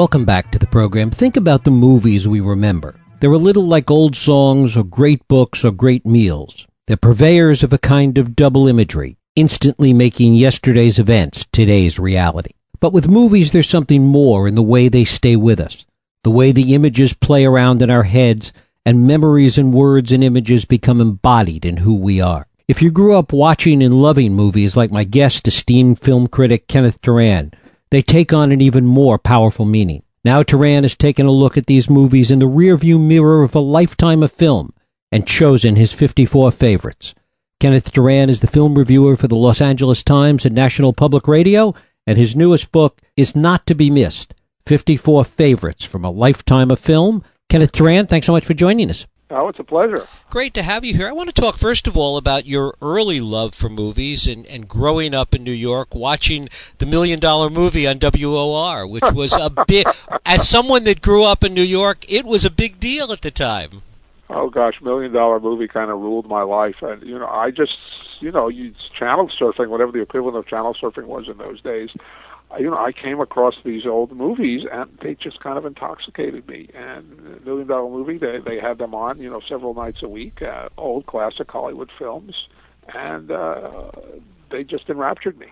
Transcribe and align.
Welcome 0.00 0.24
back 0.24 0.50
to 0.52 0.58
the 0.58 0.66
program. 0.66 1.10
Think 1.10 1.36
about 1.36 1.62
the 1.62 1.70
movies 1.70 2.26
we 2.26 2.40
remember. 2.40 2.94
They're 3.20 3.30
a 3.32 3.36
little 3.36 3.66
like 3.66 3.90
old 3.90 4.16
songs 4.16 4.74
or 4.74 4.82
great 4.82 5.28
books 5.28 5.62
or 5.62 5.72
great 5.72 6.06
meals. 6.06 6.66
They're 6.86 6.96
purveyors 6.96 7.62
of 7.62 7.74
a 7.74 7.78
kind 7.78 8.16
of 8.16 8.34
double 8.34 8.66
imagery, 8.66 9.18
instantly 9.36 9.92
making 9.92 10.36
yesterday's 10.36 10.98
events 10.98 11.44
today's 11.52 11.98
reality. 11.98 12.52
But 12.80 12.94
with 12.94 13.10
movies, 13.10 13.52
there's 13.52 13.68
something 13.68 14.06
more 14.06 14.48
in 14.48 14.54
the 14.54 14.62
way 14.62 14.88
they 14.88 15.04
stay 15.04 15.36
with 15.36 15.60
us, 15.60 15.84
the 16.24 16.30
way 16.30 16.50
the 16.50 16.72
images 16.72 17.12
play 17.12 17.44
around 17.44 17.82
in 17.82 17.90
our 17.90 18.04
heads, 18.04 18.54
and 18.86 19.06
memories 19.06 19.58
and 19.58 19.70
words 19.70 20.12
and 20.12 20.24
images 20.24 20.64
become 20.64 21.02
embodied 21.02 21.66
in 21.66 21.76
who 21.76 21.94
we 21.94 22.22
are. 22.22 22.46
If 22.66 22.80
you 22.80 22.90
grew 22.90 23.16
up 23.16 23.34
watching 23.34 23.82
and 23.82 23.92
loving 23.92 24.32
movies 24.32 24.78
like 24.78 24.90
my 24.90 25.04
guest, 25.04 25.46
esteemed 25.46 26.00
film 26.00 26.26
critic 26.26 26.68
Kenneth 26.68 27.02
Turan, 27.02 27.52
they 27.90 28.02
take 28.02 28.32
on 28.32 28.52
an 28.52 28.60
even 28.60 28.86
more 28.86 29.18
powerful 29.18 29.64
meaning. 29.64 30.02
Now 30.24 30.42
Turan 30.42 30.84
has 30.84 30.96
taken 30.96 31.26
a 31.26 31.30
look 31.30 31.56
at 31.56 31.66
these 31.66 31.88
movies 31.88 32.30
in 32.30 32.38
the 32.38 32.48
rearview 32.48 33.00
mirror 33.00 33.42
of 33.42 33.54
a 33.54 33.60
lifetime 33.60 34.22
of 34.22 34.32
film 34.32 34.72
and 35.10 35.26
chosen 35.26 35.76
his 35.76 35.92
54 35.92 36.52
favorites. 36.52 37.14
Kenneth 37.58 37.92
Turan 37.92 38.30
is 38.30 38.40
the 38.40 38.46
film 38.46 38.76
reviewer 38.76 39.16
for 39.16 39.28
the 39.28 39.36
Los 39.36 39.60
Angeles 39.60 40.02
Times 40.02 40.46
and 40.46 40.54
National 40.54 40.92
Public 40.92 41.28
Radio, 41.28 41.74
and 42.06 42.16
his 42.16 42.36
newest 42.36 42.72
book 42.72 43.00
is 43.16 43.36
not 43.36 43.66
to 43.66 43.74
be 43.74 43.90
missed 43.90 44.34
54 44.66 45.24
Favorites 45.24 45.84
from 45.84 46.04
a 46.04 46.10
Lifetime 46.10 46.70
of 46.70 46.78
Film. 46.78 47.24
Kenneth 47.48 47.72
Turan, 47.72 48.06
thanks 48.06 48.26
so 48.26 48.32
much 48.32 48.46
for 48.46 48.54
joining 48.54 48.88
us. 48.88 49.06
Oh, 49.32 49.46
it's 49.46 49.60
a 49.60 49.64
pleasure. 49.64 50.08
Great 50.28 50.54
to 50.54 50.62
have 50.62 50.84
you 50.84 50.92
here. 50.92 51.06
I 51.06 51.12
want 51.12 51.28
to 51.32 51.40
talk 51.40 51.56
first 51.56 51.86
of 51.86 51.96
all 51.96 52.16
about 52.16 52.46
your 52.46 52.74
early 52.82 53.20
love 53.20 53.54
for 53.54 53.68
movies 53.68 54.26
and, 54.26 54.44
and 54.46 54.68
growing 54.68 55.14
up 55.14 55.34
in 55.34 55.44
New 55.44 55.52
York, 55.52 55.94
watching 55.94 56.48
the 56.78 56.86
Million 56.86 57.20
Dollar 57.20 57.48
Movie 57.48 57.86
on 57.86 58.00
WOR, 58.00 58.88
which 58.88 59.04
was 59.14 59.32
a 59.32 59.50
big. 59.68 59.86
as 60.26 60.48
someone 60.48 60.82
that 60.84 61.00
grew 61.00 61.22
up 61.22 61.44
in 61.44 61.54
New 61.54 61.62
York, 61.62 62.10
it 62.10 62.24
was 62.24 62.44
a 62.44 62.50
big 62.50 62.80
deal 62.80 63.12
at 63.12 63.22
the 63.22 63.30
time. 63.30 63.82
Oh 64.28 64.50
gosh, 64.50 64.80
Million 64.82 65.12
Dollar 65.12 65.38
Movie 65.38 65.68
kind 65.68 65.90
of 65.90 66.00
ruled 66.00 66.28
my 66.28 66.42
life, 66.42 66.82
and 66.82 67.02
you 67.02 67.18
know, 67.18 67.28
I 67.28 67.50
just, 67.52 67.78
you 68.20 68.32
know, 68.32 68.48
you 68.48 68.74
channel 68.98 69.30
surfing, 69.40 69.68
whatever 69.68 69.92
the 69.92 70.02
equivalent 70.02 70.36
of 70.36 70.46
channel 70.46 70.74
surfing 70.74 71.04
was 71.04 71.28
in 71.28 71.38
those 71.38 71.60
days 71.62 71.90
you 72.58 72.70
know, 72.70 72.76
I 72.76 72.92
came 72.92 73.20
across 73.20 73.54
these 73.64 73.86
old 73.86 74.12
movies 74.12 74.66
and 74.70 74.90
they 75.02 75.14
just 75.14 75.40
kind 75.40 75.56
of 75.56 75.64
intoxicated 75.64 76.48
me. 76.48 76.68
And 76.74 77.44
Million 77.44 77.68
Dollar 77.68 77.90
Movie, 77.90 78.18
they 78.18 78.38
they 78.38 78.58
had 78.58 78.78
them 78.78 78.94
on, 78.94 79.20
you 79.20 79.30
know, 79.30 79.40
several 79.48 79.74
nights 79.74 80.02
a 80.02 80.08
week, 80.08 80.42
uh, 80.42 80.68
old 80.76 81.06
classic 81.06 81.50
Hollywood 81.50 81.90
films, 81.98 82.48
and 82.92 83.30
uh, 83.30 83.90
they 84.50 84.64
just 84.64 84.88
enraptured 84.88 85.38
me. 85.38 85.46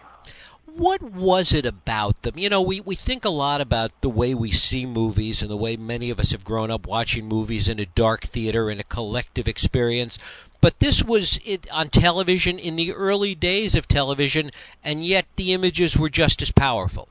What 0.67 1.03
was 1.03 1.55
it 1.55 1.65
about 1.65 2.23
them? 2.23 2.39
You 2.39 2.51
know, 2.51 2.61
we, 2.61 2.81
we 2.81 2.95
think 2.95 3.25
a 3.25 3.31
lot 3.31 3.61
about 3.61 3.91
the 4.01 4.11
way 4.11 4.35
we 4.35 4.53
see 4.53 4.85
movies 4.85 5.41
and 5.41 5.51
the 5.51 5.57
way 5.57 5.77
many 5.77 6.11
of 6.11 6.21
us 6.21 6.31
have 6.33 6.45
grown 6.45 6.71
up 6.71 6.87
watching 6.87 7.27
movies 7.27 7.69
in 7.69 7.81
a 7.81 7.87
dark 7.87 8.25
theater 8.25 8.71
in 8.71 8.79
a 8.79 8.85
collective 8.85 9.49
experience. 9.49 10.19
But 10.61 10.81
this 10.81 11.05
was 11.05 11.39
it, 11.45 11.71
on 11.73 11.89
television 11.89 12.59
in 12.59 12.77
the 12.77 12.93
early 12.93 13.35
days 13.35 13.75
of 13.75 13.87
television, 13.87 14.51
and 14.83 15.05
yet 15.05 15.27
the 15.37 15.53
images 15.53 15.97
were 15.97 16.09
just 16.09 16.43
as 16.43 16.51
powerful. 16.51 17.09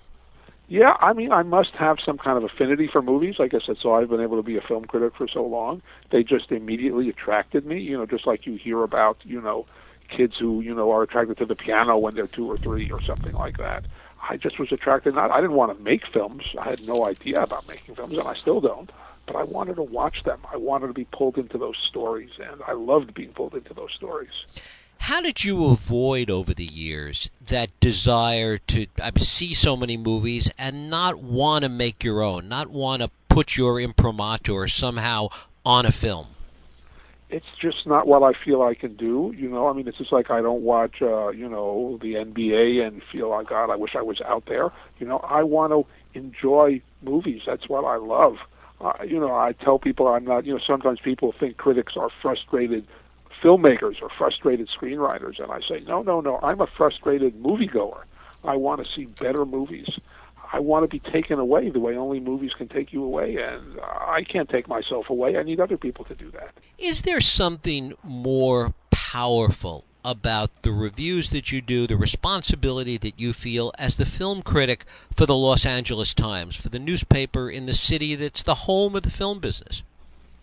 Yeah, 0.70 0.98
I 1.00 1.14
mean, 1.14 1.31
I 1.31 1.44
must 1.44 1.72
have 1.72 1.98
some 2.06 2.17
kind 2.17 2.38
of 2.38 2.44
affinity 2.44 2.88
for 2.88 3.02
movies. 3.02 3.36
Like 3.39 3.54
I 3.54 3.59
said, 3.66 3.78
so 3.81 3.94
I've 3.94 4.09
been 4.09 4.20
able 4.20 4.36
to 4.36 4.44
be 4.44 4.58
a 4.58 4.62
film 4.62 4.84
critic 4.84 5.14
for 5.16 5.28
so 5.28 5.45
long. 5.45 5.81
They 6.12 6.23
just 6.23 6.52
immediately 6.52 7.08
attracted 7.08 7.66
me. 7.66 7.80
You 7.80 7.98
know, 7.98 8.06
just 8.06 8.28
like 8.28 8.45
you 8.45 8.56
hear 8.56 8.84
about, 8.84 9.17
you 9.23 9.39
know, 9.39 9.66
kids 10.09 10.36
who 10.38 10.59
you 10.59 10.76
know 10.76 10.92
are 10.92 11.04
attracted 11.04 11.38
to 11.38 11.45
the 11.45 11.56
piano 11.56 11.98
when 11.98 12.16
they're 12.16 12.28
two 12.28 12.52
or 12.52 12.58
three 12.58 12.92
or 12.92 13.02
something 13.02 13.34
like 13.34 13.58
that. 13.58 13.86
I 14.30 14.36
just 14.36 14.59
was 14.59 14.73
attracted. 14.73 15.16
Not, 15.16 15.32
I 15.32 15.38
didn't 15.38 15.56
want 15.56 15.78
to 15.78 15.82
make 15.82 16.06
films. 16.06 16.44
I 16.59 16.70
had 16.70 16.86
no 16.86 17.06
idea 17.06 17.42
about 17.42 17.66
making 17.66 17.95
films, 17.95 18.17
and 18.17 18.28
I 18.28 18.36
still 18.36 18.59
don't 18.59 18.92
but 19.27 19.36
I 19.36 19.43
wanted 19.43 19.76
to 19.76 19.83
watch 19.83 20.23
them. 20.23 20.39
I 20.52 20.58
wanted 20.58 20.88
to 20.88 20.93
be 20.93 21.05
pulled 21.05 21.38
into 21.38 21.58
those 21.58 21.77
stories, 21.89 22.32
and 22.39 22.61
I 22.65 22.71
loved 22.71 23.14
being 23.14 23.33
pulled 23.33 23.54
into 23.54 23.73
those 23.73 23.92
stories. 23.93 24.32
How 24.99 25.21
did 25.21 25.43
you 25.43 25.65
avoid 25.65 26.32
over 26.32 26.54
the 26.54 26.65
years 26.65 27.30
that 27.45 27.77
desire 27.80 28.58
to 28.58 28.88
see 29.20 29.54
so 29.54 29.77
many 29.77 29.95
movies 29.95 30.49
and 30.58 30.89
not 30.89 31.20
want 31.20 31.64
to 31.64 31.70
make 31.70 32.04
your 32.04 32.23
own, 32.23 32.48
not 32.49 32.70
want 32.70 33.04
to 33.04 33.11
put 33.30 33.55
your 33.55 33.80
imprimatur 33.80 34.67
somehow 34.67 35.27
on 35.65 35.86
a 35.86 35.92
film? 35.92 36.27
It's 37.30 37.45
just 37.61 37.86
not 37.86 38.08
what 38.08 38.23
I 38.23 38.32
feel 38.44 38.61
I 38.61 38.73
can 38.73 38.95
do. 38.95 39.33
You 39.38 39.49
know, 39.49 39.67
I 39.67 39.73
mean, 39.73 39.88
it's 39.88 39.98
just 39.98 40.14
like 40.14 40.32
I 40.32 40.42
don't 40.42 40.61
watch, 40.61 41.02
uh, 41.02 41.30
you 41.30 41.49
know, 41.49 41.99
the 42.02 42.15
NBA 42.15 42.88
and 42.88 43.02
feel 43.11 43.30
like, 43.30 43.48
God, 43.48 43.70
I 43.70 43.76
wish 43.76 43.95
I 43.95 44.02
was 44.02 44.21
out 44.21 44.45
there. 44.45 44.71
You 44.98 45.08
know, 45.08 45.17
I 45.20 45.44
want 45.44 45.73
to 45.73 45.86
enjoy 46.17 46.82
movies. 47.02 47.42
That's 47.45 47.67
what 47.67 47.83
I 47.83 47.98
love 47.98 48.38
uh, 48.80 48.93
you 49.05 49.20
know, 49.20 49.33
I 49.33 49.54
tell 49.54 49.80
people 49.80 50.08
I'm 50.08 50.26
not, 50.26 50.45
you 50.45 50.54
know, 50.54 50.60
sometimes 50.65 50.99
people 50.99 51.33
think 51.39 51.58
critics 51.58 51.93
are 51.98 52.10
frustrated 52.21 52.86
filmmakers 53.43 54.02
or 54.02 54.10
frustrated 54.17 54.70
screenwriters, 54.70 55.42
and 55.42 55.52
I 55.52 55.60
say, 55.67 55.82
no, 55.88 56.02
no, 56.02 56.21
no, 56.21 56.39
I'm 56.42 56.61
a 56.61 56.67
frustrated 56.67 57.42
moviegoer. 57.42 58.04
I 58.43 58.55
want 58.55 58.83
to 58.83 58.88
see 58.95 59.05
better 59.05 59.45
movies. 59.45 59.89
I 60.54 60.60
want 60.60 60.83
to 60.83 60.88
be 60.88 60.99
taken 61.11 61.39
away 61.39 61.70
the 61.70 61.80
way 61.80 61.98
only 61.98 62.20
movies 62.20 62.52
can 62.58 62.67
take 62.67 62.93
you 62.93 63.04
away, 63.04 63.36
and 63.36 63.80
I 63.82 64.23
can't 64.23 64.49
take 64.49 64.67
myself 64.67 65.09
away. 65.09 65.38
I 65.38 65.44
need 65.44 65.59
other 65.59 65.77
people 65.77 66.05
to 66.05 66.15
do 66.15 66.32
that. 66.32 66.54
Is 66.77 67.02
there 67.02 67.20
something 67.20 67.94
more 68.04 68.73
powerful 68.92 69.86
about 70.08 70.62
the 70.62 70.72
reviews 70.72 71.32
that 71.32 71.52
you 71.52 71.60
do, 71.60 71.86
the 71.86 71.98
responsibility 71.98 72.95
that 72.95 73.20
you 73.20 73.34
feel 73.34 73.73
as 73.78 73.98
the 73.98 74.06
film 74.06 74.42
critic 74.42 74.86
for 75.14 75.26
the 75.26 75.36
Los 75.36 75.66
Angeles 75.66 76.14
Times, 76.14 76.56
for 76.56 76.70
the 76.70 76.80
newspaper 76.80 77.50
in 77.50 77.66
the 77.66 77.73
city 77.73 78.16
that's 78.16 78.42
the 78.42 78.56
home 78.56 78.95
of 78.95 79.04
the 79.04 79.12
film 79.12 79.40
business? 79.40 79.82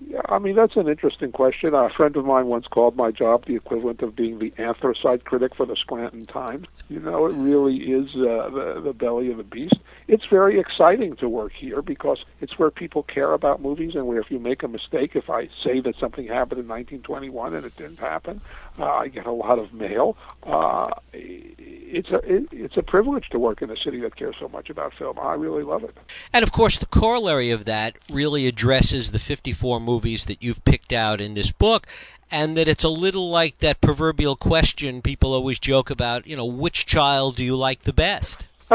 Yeah, 0.06 0.20
I 0.28 0.38
mean 0.38 0.54
that's 0.54 0.76
an 0.76 0.88
interesting 0.88 1.32
question. 1.32 1.74
A 1.74 1.88
friend 1.88 2.16
of 2.16 2.24
mine 2.24 2.46
once 2.46 2.66
called 2.66 2.96
my 2.96 3.10
job 3.10 3.46
the 3.46 3.56
equivalent 3.56 4.02
of 4.02 4.14
being 4.14 4.38
the 4.38 4.52
anthracite 4.58 5.24
critic 5.24 5.54
for 5.54 5.64
the 5.64 5.76
Scranton 5.76 6.26
Times. 6.26 6.66
You 6.88 7.00
know, 7.00 7.26
it 7.26 7.32
really 7.34 7.76
is 7.76 8.10
uh, 8.16 8.50
the 8.50 8.80
the 8.84 8.92
belly 8.92 9.30
of 9.30 9.38
the 9.38 9.44
beast. 9.44 9.76
It's 10.06 10.26
very 10.26 10.60
exciting 10.60 11.16
to 11.16 11.28
work 11.28 11.52
here 11.52 11.80
because 11.80 12.24
it's 12.40 12.58
where 12.58 12.70
people 12.70 13.02
care 13.02 13.32
about 13.32 13.62
movies, 13.62 13.94
and 13.94 14.06
where 14.06 14.20
if 14.20 14.30
you 14.30 14.38
make 14.38 14.62
a 14.62 14.68
mistake, 14.68 15.16
if 15.16 15.30
I 15.30 15.48
say 15.62 15.80
that 15.80 15.96
something 15.98 16.26
happened 16.26 16.60
in 16.60 16.68
1921 16.68 17.54
and 17.54 17.64
it 17.64 17.76
didn't 17.76 17.98
happen, 17.98 18.40
uh, 18.78 18.84
I 18.84 19.08
get 19.08 19.26
a 19.26 19.32
lot 19.32 19.58
of 19.58 19.72
mail. 19.72 20.16
Uh, 20.42 20.90
it's 21.14 22.10
a 22.10 22.18
it, 22.18 22.48
it's 22.52 22.76
a 22.76 22.82
privilege 22.82 23.28
to 23.30 23.38
work 23.38 23.62
in 23.62 23.70
a 23.70 23.76
city 23.76 24.00
that 24.00 24.16
cares 24.16 24.36
so 24.38 24.48
much 24.48 24.68
about 24.68 24.92
film. 24.94 25.18
I 25.18 25.34
really 25.34 25.62
love 25.62 25.84
it. 25.84 25.96
And 26.32 26.42
of 26.42 26.52
course, 26.52 26.78
the 26.78 26.86
corollary 26.86 27.50
of 27.50 27.64
that 27.64 27.96
really 28.10 28.46
addresses 28.46 29.12
the 29.12 29.18
54 29.18 29.80
movies 29.94 30.24
that 30.24 30.42
you've 30.42 30.64
picked 30.64 30.92
out 30.92 31.20
in 31.20 31.34
this 31.34 31.52
book, 31.52 31.86
and 32.28 32.56
that 32.56 32.66
it's 32.68 32.82
a 32.82 32.88
little 32.88 33.30
like 33.30 33.58
that 33.58 33.80
proverbial 33.80 34.34
question 34.34 35.00
people 35.00 35.32
always 35.32 35.60
joke 35.60 35.88
about. 35.88 36.26
You 36.26 36.36
know, 36.36 36.44
which 36.44 36.84
child 36.84 37.36
do 37.36 37.44
you 37.44 37.54
like 37.54 37.82
the 37.82 37.92
best? 37.92 38.46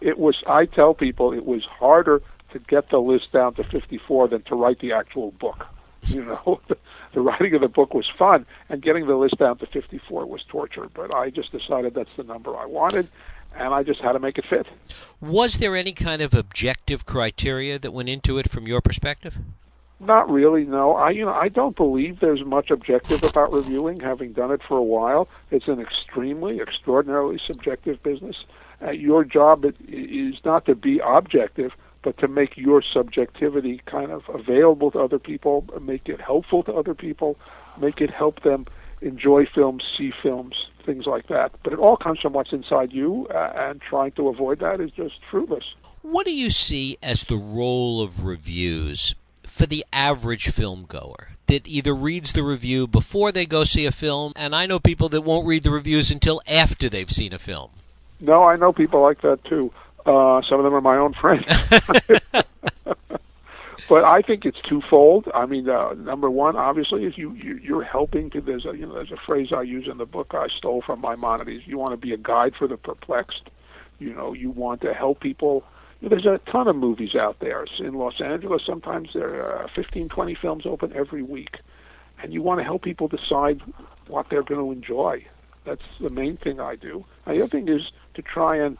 it 0.00 0.18
was. 0.18 0.42
I 0.48 0.66
tell 0.66 0.94
people 0.94 1.32
it 1.32 1.46
was 1.46 1.64
harder 1.64 2.22
to 2.52 2.58
get 2.58 2.90
the 2.90 2.98
list 2.98 3.32
down 3.32 3.54
to 3.54 3.64
54 3.64 4.28
than 4.28 4.42
to 4.42 4.56
write 4.56 4.80
the 4.80 4.92
actual 4.92 5.30
book. 5.32 5.66
You 6.02 6.24
know, 6.24 6.60
the, 7.14 7.20
writing 7.22 7.54
of 7.54 7.60
the 7.60 7.68
book 7.68 7.94
was 7.94 8.06
fun, 8.18 8.46
and 8.68 8.82
getting 8.82 9.06
the 9.06 9.16
list 9.16 9.38
down 9.38 9.58
to 9.58 9.66
54 9.66 10.26
was 10.26 10.42
torture. 10.48 10.88
But 10.92 11.14
I 11.14 11.30
just 11.30 11.52
decided 11.52 11.94
that's 11.94 12.10
the 12.16 12.24
number 12.24 12.56
I 12.56 12.66
wanted, 12.66 13.08
and 13.56 13.74
I 13.74 13.82
just 13.82 14.00
had 14.00 14.12
to 14.12 14.18
make 14.18 14.38
it 14.38 14.44
fit. 14.48 14.66
Was 15.20 15.58
there 15.58 15.76
any 15.76 15.92
kind 15.92 16.22
of 16.22 16.34
objective 16.34 17.06
criteria 17.06 17.78
that 17.78 17.92
went 17.92 18.08
into 18.08 18.38
it 18.38 18.50
from 18.50 18.66
your 18.66 18.80
perspective? 18.80 19.38
Not 19.98 20.30
really, 20.30 20.64
no. 20.64 20.94
I 20.94 21.10
you 21.10 21.24
know 21.24 21.32
I 21.32 21.48
don't 21.48 21.74
believe 21.74 22.20
there's 22.20 22.44
much 22.44 22.70
objective 22.70 23.24
about 23.24 23.50
reviewing. 23.52 24.00
Having 24.00 24.34
done 24.34 24.52
it 24.52 24.60
for 24.62 24.76
a 24.76 24.82
while, 24.82 25.26
it's 25.50 25.68
an 25.68 25.80
extremely, 25.80 26.60
extraordinarily 26.60 27.40
subjective 27.46 28.02
business. 28.02 28.36
Uh, 28.82 28.90
your 28.90 29.24
job 29.24 29.64
is 29.64 30.34
not 30.44 30.66
to 30.66 30.74
be 30.74 31.00
objective, 31.02 31.72
but 32.06 32.16
to 32.18 32.28
make 32.28 32.56
your 32.56 32.84
subjectivity 32.94 33.82
kind 33.84 34.12
of 34.12 34.22
available 34.32 34.92
to 34.92 35.00
other 35.00 35.18
people, 35.18 35.64
make 35.82 36.08
it 36.08 36.20
helpful 36.20 36.62
to 36.62 36.72
other 36.72 36.94
people, 36.94 37.36
make 37.80 38.00
it 38.00 38.10
help 38.10 38.44
them 38.44 38.64
enjoy 39.00 39.44
films, 39.52 39.82
see 39.98 40.12
films, 40.22 40.54
things 40.84 41.06
like 41.06 41.26
that. 41.26 41.50
But 41.64 41.72
it 41.72 41.80
all 41.80 41.96
comes 41.96 42.20
from 42.20 42.32
what's 42.32 42.52
inside 42.52 42.92
you, 42.92 43.26
uh, 43.34 43.52
and 43.56 43.80
trying 43.80 44.12
to 44.12 44.28
avoid 44.28 44.60
that 44.60 44.80
is 44.80 44.92
just 44.92 45.16
fruitless. 45.28 45.64
What 46.02 46.26
do 46.26 46.32
you 46.32 46.48
see 46.48 46.96
as 47.02 47.24
the 47.24 47.34
role 47.34 48.00
of 48.00 48.24
reviews 48.24 49.16
for 49.42 49.66
the 49.66 49.84
average 49.92 50.50
film 50.50 50.86
goer? 50.88 51.30
That 51.48 51.66
either 51.66 51.92
reads 51.92 52.34
the 52.34 52.44
review 52.44 52.86
before 52.86 53.32
they 53.32 53.46
go 53.46 53.64
see 53.64 53.84
a 53.84 53.90
film, 53.90 54.32
and 54.36 54.54
I 54.54 54.66
know 54.66 54.78
people 54.78 55.08
that 55.08 55.22
won't 55.22 55.48
read 55.48 55.64
the 55.64 55.72
reviews 55.72 56.12
until 56.12 56.40
after 56.46 56.88
they've 56.88 57.10
seen 57.10 57.32
a 57.32 57.40
film. 57.40 57.70
No, 58.20 58.44
I 58.44 58.54
know 58.54 58.72
people 58.72 59.02
like 59.02 59.22
that 59.22 59.44
too. 59.44 59.72
Uh, 60.06 60.40
some 60.48 60.58
of 60.58 60.64
them 60.64 60.74
are 60.74 60.80
my 60.80 60.96
own 60.96 61.12
friends. 61.14 61.44
but 63.88 64.04
I 64.04 64.22
think 64.22 64.44
it's 64.44 64.60
twofold. 64.68 65.28
I 65.34 65.46
mean, 65.46 65.68
uh, 65.68 65.94
number 65.94 66.30
one, 66.30 66.56
obviously, 66.56 67.04
is 67.04 67.18
you, 67.18 67.32
you 67.32 67.58
you're 67.62 67.82
helping 67.82 68.30
to. 68.30 68.40
There's 68.40 68.64
a 68.64 68.76
you 68.76 68.86
know 68.86 68.94
there's 68.94 69.12
a 69.12 69.18
phrase 69.26 69.48
I 69.52 69.62
use 69.62 69.88
in 69.88 69.98
the 69.98 70.06
book 70.06 70.32
I 70.32 70.46
stole 70.56 70.82
from 70.82 71.00
Maimonides. 71.00 71.66
You 71.66 71.76
want 71.76 71.92
to 71.92 71.96
be 71.96 72.12
a 72.12 72.16
guide 72.16 72.54
for 72.56 72.68
the 72.68 72.76
perplexed. 72.76 73.50
You 73.98 74.14
know, 74.14 74.32
you 74.32 74.50
want 74.50 74.80
to 74.82 74.94
help 74.94 75.20
people 75.20 75.64
there's 76.02 76.26
a 76.26 76.40
ton 76.50 76.68
of 76.68 76.76
movies 76.76 77.14
out 77.14 77.38
there. 77.40 77.64
In 77.78 77.94
Los 77.94 78.20
Angeles, 78.20 78.62
sometimes 78.64 79.10
there 79.14 79.42
are 79.42 79.68
15, 79.74 80.08
20 80.08 80.34
films 80.34 80.66
open 80.66 80.92
every 80.94 81.22
week. 81.22 81.58
And 82.22 82.32
you 82.32 82.42
want 82.42 82.60
to 82.60 82.64
help 82.64 82.82
people 82.82 83.08
decide 83.08 83.60
what 84.06 84.26
they're 84.30 84.42
going 84.42 84.60
to 84.60 84.72
enjoy. 84.72 85.24
That's 85.64 85.82
the 86.00 86.10
main 86.10 86.36
thing 86.36 86.60
I 86.60 86.76
do. 86.76 87.04
And 87.24 87.36
the 87.36 87.42
other 87.42 87.50
thing 87.50 87.68
is 87.68 87.90
to 88.14 88.22
try 88.22 88.56
and, 88.56 88.78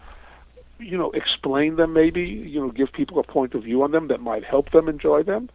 you 0.79 0.97
know, 0.97 1.11
explain 1.13 1.77
them 1.77 1.93
maybe, 1.93 2.25
you 2.25 2.61
know, 2.61 2.71
give 2.71 2.93
people 2.93 3.19
a 3.19 3.23
point 3.23 3.55
of 3.55 3.65
view 3.65 3.83
on 3.83 3.93
them 3.93 4.09
that 4.09 4.21
might 4.21 4.45
help 4.45 4.71
them 4.71 4.89
enjoy 4.89 5.23
them. 5.23 5.49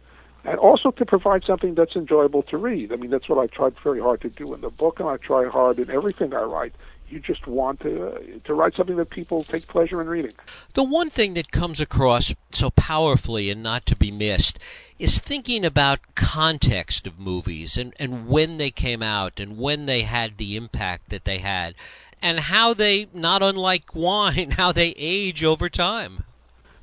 And 0.44 0.58
also 0.58 0.90
to 0.90 1.06
provide 1.06 1.44
something 1.44 1.76
that's 1.76 1.94
enjoyable 1.94 2.42
to 2.44 2.56
read. 2.56 2.92
I 2.92 2.96
mean, 2.96 3.10
that's 3.10 3.28
what 3.28 3.38
I 3.38 3.46
tried 3.46 3.74
very 3.84 4.00
hard 4.00 4.20
to 4.22 4.28
do 4.28 4.52
in 4.54 4.60
the 4.60 4.70
book, 4.70 4.98
and 4.98 5.08
I 5.08 5.16
try 5.16 5.48
hard 5.48 5.78
in 5.78 5.88
everything 5.88 6.34
I 6.34 6.42
write 6.42 6.74
you 7.12 7.20
just 7.20 7.46
want 7.46 7.80
to 7.80 8.06
uh, 8.06 8.18
to 8.44 8.54
write 8.54 8.74
something 8.74 8.96
that 8.96 9.10
people 9.10 9.44
take 9.44 9.68
pleasure 9.68 10.00
in 10.00 10.08
reading. 10.08 10.32
The 10.74 10.82
one 10.82 11.10
thing 11.10 11.34
that 11.34 11.52
comes 11.52 11.80
across 11.80 12.34
so 12.50 12.70
powerfully 12.70 13.50
and 13.50 13.62
not 13.62 13.84
to 13.86 13.96
be 13.96 14.10
missed 14.10 14.58
is 14.98 15.18
thinking 15.18 15.64
about 15.64 16.14
context 16.14 17.06
of 17.06 17.18
movies 17.18 17.76
and, 17.76 17.92
and 17.98 18.26
when 18.26 18.56
they 18.56 18.70
came 18.70 19.02
out 19.02 19.38
and 19.38 19.58
when 19.58 19.86
they 19.86 20.02
had 20.02 20.38
the 20.38 20.56
impact 20.56 21.10
that 21.10 21.24
they 21.24 21.38
had 21.38 21.74
and 22.22 22.38
how 22.38 22.72
they 22.72 23.08
not 23.12 23.42
unlike 23.42 23.94
wine 23.94 24.50
how 24.56 24.72
they 24.72 24.94
age 24.96 25.44
over 25.44 25.68
time. 25.68 26.24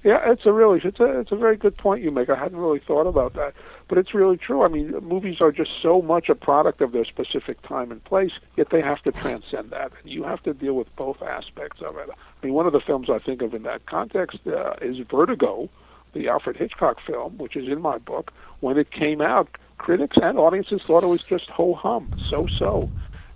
Yeah, 0.04 0.32
it's 0.32 0.46
a 0.46 0.54
really 0.54 0.80
it's 0.84 1.00
a 1.00 1.20
it's 1.20 1.32
a 1.32 1.36
very 1.36 1.58
good 1.58 1.76
point 1.78 2.04
you 2.04 2.12
make. 2.12 2.30
I 2.30 2.36
hadn't 2.36 2.58
really 2.58 2.80
thought 2.80 3.06
about 3.06 3.34
that, 3.34 3.54
but 3.90 3.98
it's 3.98 4.14
really 4.14 4.38
true. 4.38 4.64
I 4.64 4.70
mean, 4.70 4.92
movies 5.02 5.42
are 5.42 5.52
just 5.52 5.72
so 5.82 6.02
much 6.02 6.30
a 6.30 6.36
product 6.36 6.80
of 6.80 6.94
their 6.94 7.04
specific 7.04 7.62
time 7.64 7.92
and 7.92 8.02
place, 8.06 8.32
yet 8.56 8.70
they 8.70 8.82
have 8.82 9.02
to 9.04 9.12
transcend 9.12 9.72
that. 9.72 9.92
And 10.02 10.12
you 10.12 10.24
have 10.24 10.42
to 10.44 10.54
deal 10.54 10.76
with 10.76 10.94
both 10.96 11.22
aspects 11.22 11.82
of 11.82 11.98
it. 11.98 12.10
I 12.10 12.46
mean, 12.46 12.54
one 12.54 12.66
of 12.66 12.72
the 12.72 12.80
films 12.80 13.10
I 13.10 13.20
think 13.20 13.42
of 13.42 13.54
in 13.54 13.64
that 13.64 13.88
context 13.88 14.40
uh, 14.48 14.76
is 14.82 15.00
Vertigo, 15.00 15.70
the 16.14 16.30
Alfred 16.30 16.56
Hitchcock 16.56 17.02
film, 17.06 17.38
which 17.38 17.58
is 17.58 17.68
in 17.68 17.82
my 17.82 17.98
book. 17.98 18.32
When 18.62 18.78
it 18.78 18.92
came 18.92 19.20
out, 19.20 19.50
critics 19.80 20.16
and 20.22 20.38
audiences 20.38 20.82
thought 20.88 21.04
it 21.04 21.08
was 21.08 21.24
just 21.24 21.50
ho 21.50 21.74
hum, 21.74 22.14
so 22.30 22.48
so. 22.58 22.90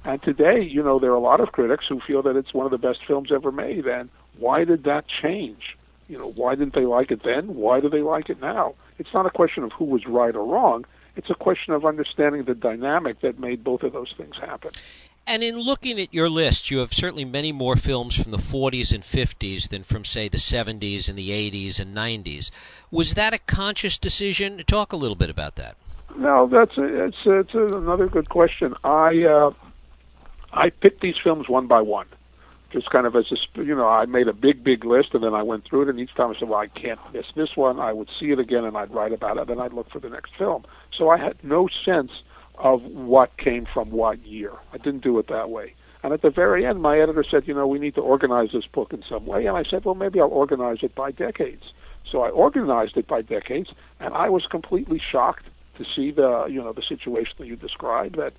And 0.05 0.21
today, 0.21 0.61
you 0.61 0.83
know, 0.83 0.99
there 0.99 1.11
are 1.11 1.15
a 1.15 1.19
lot 1.19 1.39
of 1.39 1.51
critics 1.51 1.85
who 1.87 2.01
feel 2.01 2.21
that 2.23 2.35
it's 2.35 2.53
one 2.53 2.65
of 2.65 2.71
the 2.71 2.77
best 2.77 2.99
films 3.05 3.31
ever 3.31 3.51
made. 3.51 3.85
And 3.85 4.09
why 4.37 4.65
did 4.65 4.83
that 4.83 5.05
change? 5.07 5.77
You 6.09 6.17
know, 6.17 6.31
why 6.31 6.55
didn't 6.55 6.75
they 6.75 6.85
like 6.85 7.11
it 7.11 7.23
then? 7.23 7.55
Why 7.55 7.79
do 7.79 7.89
they 7.89 8.01
like 8.01 8.29
it 8.29 8.41
now? 8.41 8.75
It's 8.99 9.13
not 9.13 9.25
a 9.25 9.29
question 9.29 9.63
of 9.63 9.71
who 9.71 9.85
was 9.85 10.05
right 10.05 10.35
or 10.35 10.45
wrong. 10.45 10.85
It's 11.15 11.29
a 11.29 11.35
question 11.35 11.73
of 11.73 11.85
understanding 11.85 12.43
the 12.43 12.55
dynamic 12.55 13.21
that 13.21 13.39
made 13.39 13.63
both 13.63 13.83
of 13.83 13.93
those 13.93 14.13
things 14.17 14.35
happen. 14.37 14.71
And 15.25 15.41
in 15.41 15.55
looking 15.55 16.01
at 16.01 16.13
your 16.13 16.29
list, 16.29 16.69
you 16.69 16.79
have 16.79 16.93
certainly 16.93 17.23
many 17.23 17.53
more 17.53 17.77
films 17.77 18.15
from 18.15 18.31
the 18.31 18.37
40s 18.37 18.91
and 18.91 19.03
50s 19.03 19.69
than 19.69 19.83
from, 19.83 20.03
say, 20.03 20.27
the 20.27 20.37
70s 20.37 21.07
and 21.07 21.17
the 21.17 21.29
80s 21.29 21.79
and 21.79 21.95
90s. 21.95 22.51
Was 22.91 23.13
that 23.13 23.33
a 23.33 23.37
conscious 23.39 23.97
decision? 23.97 24.61
Talk 24.67 24.91
a 24.91 24.97
little 24.97 25.15
bit 25.15 25.29
about 25.29 25.55
that. 25.55 25.77
No, 26.17 26.47
that's 26.47 26.77
a, 26.77 27.05
it's 27.05 27.17
it's 27.25 27.53
another 27.53 28.07
good 28.07 28.29
question. 28.29 28.75
I 28.83 29.23
uh, 29.23 29.51
I 30.53 30.69
picked 30.69 31.01
these 31.01 31.15
films 31.21 31.49
one 31.49 31.67
by 31.67 31.81
one 31.81 32.07
just 32.73 32.89
kind 32.89 33.05
of 33.05 33.15
as 33.15 33.31
a 33.31 33.63
you 33.63 33.75
know 33.75 33.87
I 33.87 34.05
made 34.07 34.27
a 34.27 34.33
big 34.33 34.63
big 34.63 34.83
list 34.83 35.09
and 35.13 35.23
then 35.23 35.35
I 35.35 35.43
went 35.43 35.63
through 35.63 35.83
it 35.83 35.89
and 35.89 35.99
each 35.99 36.13
time 36.15 36.31
I 36.31 36.39
said 36.39 36.49
well 36.49 36.59
I 36.59 36.67
can't 36.67 36.99
miss 37.13 37.27
this 37.35 37.55
one 37.55 37.79
I 37.79 37.93
would 37.93 38.09
see 38.19 38.31
it 38.31 38.39
again 38.39 38.65
and 38.65 38.75
I'd 38.75 38.91
write 38.91 39.13
about 39.13 39.37
it 39.37 39.49
and 39.49 39.61
I'd 39.61 39.73
look 39.73 39.89
for 39.91 39.99
the 39.99 40.09
next 40.09 40.35
film. 40.35 40.65
So 40.97 41.09
I 41.09 41.17
had 41.17 41.37
no 41.43 41.69
sense 41.85 42.11
of 42.55 42.81
what 42.83 43.37
came 43.37 43.67
from 43.71 43.91
what 43.91 44.25
year. 44.25 44.51
I 44.73 44.77
didn't 44.77 45.03
do 45.03 45.19
it 45.19 45.27
that 45.27 45.49
way. 45.49 45.75
And 46.01 46.13
at 46.13 46.23
the 46.23 46.31
very 46.31 46.65
end 46.65 46.81
my 46.81 46.99
editor 46.99 47.23
said 47.29 47.47
you 47.47 47.53
know 47.53 47.67
we 47.67 47.77
need 47.77 47.95
to 47.95 48.01
organize 48.01 48.49
this 48.51 48.65
book 48.65 48.91
in 48.91 49.03
some 49.07 49.27
way 49.27 49.45
and 49.45 49.55
I 49.55 49.63
said 49.63 49.85
well 49.85 49.95
maybe 49.95 50.19
I'll 50.19 50.27
organize 50.27 50.79
it 50.81 50.95
by 50.95 51.11
decades. 51.11 51.71
So 52.11 52.21
I 52.21 52.29
organized 52.29 52.97
it 52.97 53.07
by 53.07 53.21
decades 53.21 53.69
and 53.99 54.15
I 54.15 54.29
was 54.29 54.47
completely 54.47 54.99
shocked 54.99 55.45
to 55.77 55.85
see 55.95 56.09
the 56.09 56.45
you 56.49 56.61
know 56.63 56.73
the 56.73 56.81
situation 56.81 57.35
that 57.37 57.47
you 57.47 57.55
described 57.55 58.17
that 58.17 58.33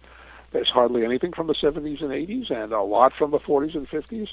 there's 0.55 0.71
hardly 0.71 1.05
anything 1.05 1.33
from 1.33 1.49
the 1.49 1.55
70s 1.55 2.01
and 2.01 2.11
80s, 2.11 2.49
and 2.49 2.73
a 2.73 2.81
lot 2.81 3.13
from 3.13 3.33
the 3.33 3.41
40s 3.41 3.75
and 3.75 3.89
50s. 3.89 4.29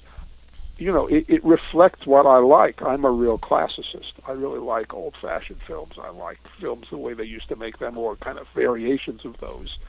You 0.78 0.92
know, 0.92 1.08
it, 1.08 1.26
it 1.28 1.44
reflects 1.44 2.06
what 2.06 2.28
I 2.28 2.38
like. 2.38 2.80
I'm 2.84 3.06
a 3.06 3.10
real 3.10 3.40
classicist. 3.40 4.14
I 4.28 4.34
really 4.34 4.60
like 4.60 4.94
old-fashioned 4.94 5.62
films. 5.66 5.96
I 6.00 6.10
like 6.10 6.38
films 6.60 6.88
the 6.92 6.98
way 6.98 7.16
they 7.16 7.24
used 7.24 7.50
to 7.50 7.56
make 7.56 7.80
them, 7.80 7.98
or 7.98 8.16
kind 8.18 8.38
of 8.38 8.48
variations 8.54 9.26
of 9.26 9.40
those. 9.40 9.80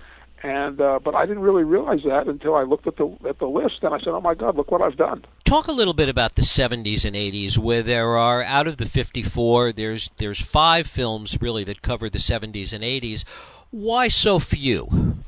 And 0.43 0.81
uh, 0.81 1.01
but 1.05 1.15
I 1.15 1.27
didn't 1.27 1.43
really 1.43 1.65
realize 1.65 2.03
that 2.05 2.27
until 2.27 2.57
I 2.57 2.63
looked 2.63 2.87
at 2.87 2.97
the 2.97 3.15
at 3.29 3.39
the 3.39 3.47
list, 3.47 3.81
and 3.83 3.95
I 3.95 3.99
said, 3.99 4.09
"Oh 4.09 4.21
my 4.21 4.35
God, 4.35 4.57
look 4.57 4.73
what 4.73 4.83
I've 4.83 4.97
done." 4.97 5.25
Talk 5.45 5.69
a 5.69 5.73
little 5.73 5.95
bit 5.95 6.09
about 6.09 6.35
the 6.35 6.43
70s 6.43 7.05
and 7.05 7.15
80s, 7.15 7.59
where 7.59 7.83
there 7.83 8.17
are 8.17 8.43
out 8.43 8.67
of 8.67 8.79
the 8.79 8.87
54, 8.87 9.73
there's 9.73 10.11
there's 10.17 10.41
five 10.41 10.87
films 10.89 11.41
really 11.41 11.63
that 11.65 11.83
cover 11.83 12.11
the 12.11 12.19
70s 12.19 12.73
and 12.73 12.83
80s. 12.83 13.23
Why 13.71 14.09
so 14.09 14.39
few? 14.39 15.23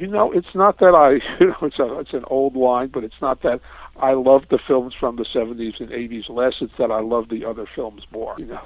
You 0.00 0.06
know, 0.06 0.32
it's 0.32 0.54
not 0.54 0.78
that 0.78 0.94
I, 0.94 1.20
you 1.40 1.48
know, 1.48 1.56
it's 1.62 1.78
a, 1.78 1.98
it's 1.98 2.12
an 2.12 2.24
old 2.28 2.56
line, 2.56 2.90
but 2.92 3.04
it's 3.04 3.20
not 3.20 3.42
that 3.42 3.60
I 3.96 4.12
love 4.12 4.42
the 4.50 4.58
films 4.66 4.94
from 4.98 5.16
the 5.16 5.26
70s 5.34 5.80
and 5.80 5.90
80s 5.90 6.28
less. 6.28 6.54
It's 6.60 6.72
that 6.78 6.90
I 6.90 7.00
love 7.00 7.28
the 7.28 7.44
other 7.44 7.66
films 7.74 8.02
more. 8.10 8.34
You 8.38 8.46
know, 8.46 8.62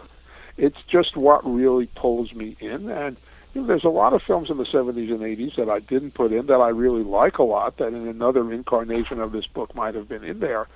it's 0.56 0.78
just 0.90 1.16
what 1.16 1.44
really 1.44 1.88
pulls 1.96 2.32
me 2.32 2.56
in. 2.60 2.88
And 2.88 3.16
you 3.52 3.62
know, 3.62 3.66
there's 3.66 3.84
a 3.84 3.88
lot 3.88 4.12
of 4.12 4.22
films 4.26 4.48
in 4.50 4.58
the 4.58 4.64
70s 4.64 5.10
and 5.10 5.20
80s 5.20 5.56
that 5.56 5.68
I 5.68 5.80
didn't 5.80 6.14
put 6.14 6.32
in 6.32 6.46
that 6.46 6.54
I 6.54 6.68
really 6.68 7.04
like 7.04 7.38
a 7.38 7.42
lot. 7.42 7.78
That 7.78 7.88
in 7.88 8.06
another 8.06 8.52
incarnation 8.52 9.20
of 9.20 9.32
this 9.32 9.46
book 9.46 9.74
might 9.74 9.94
have 9.94 10.08
been 10.08 10.24
in 10.24 10.40
there. 10.40 10.68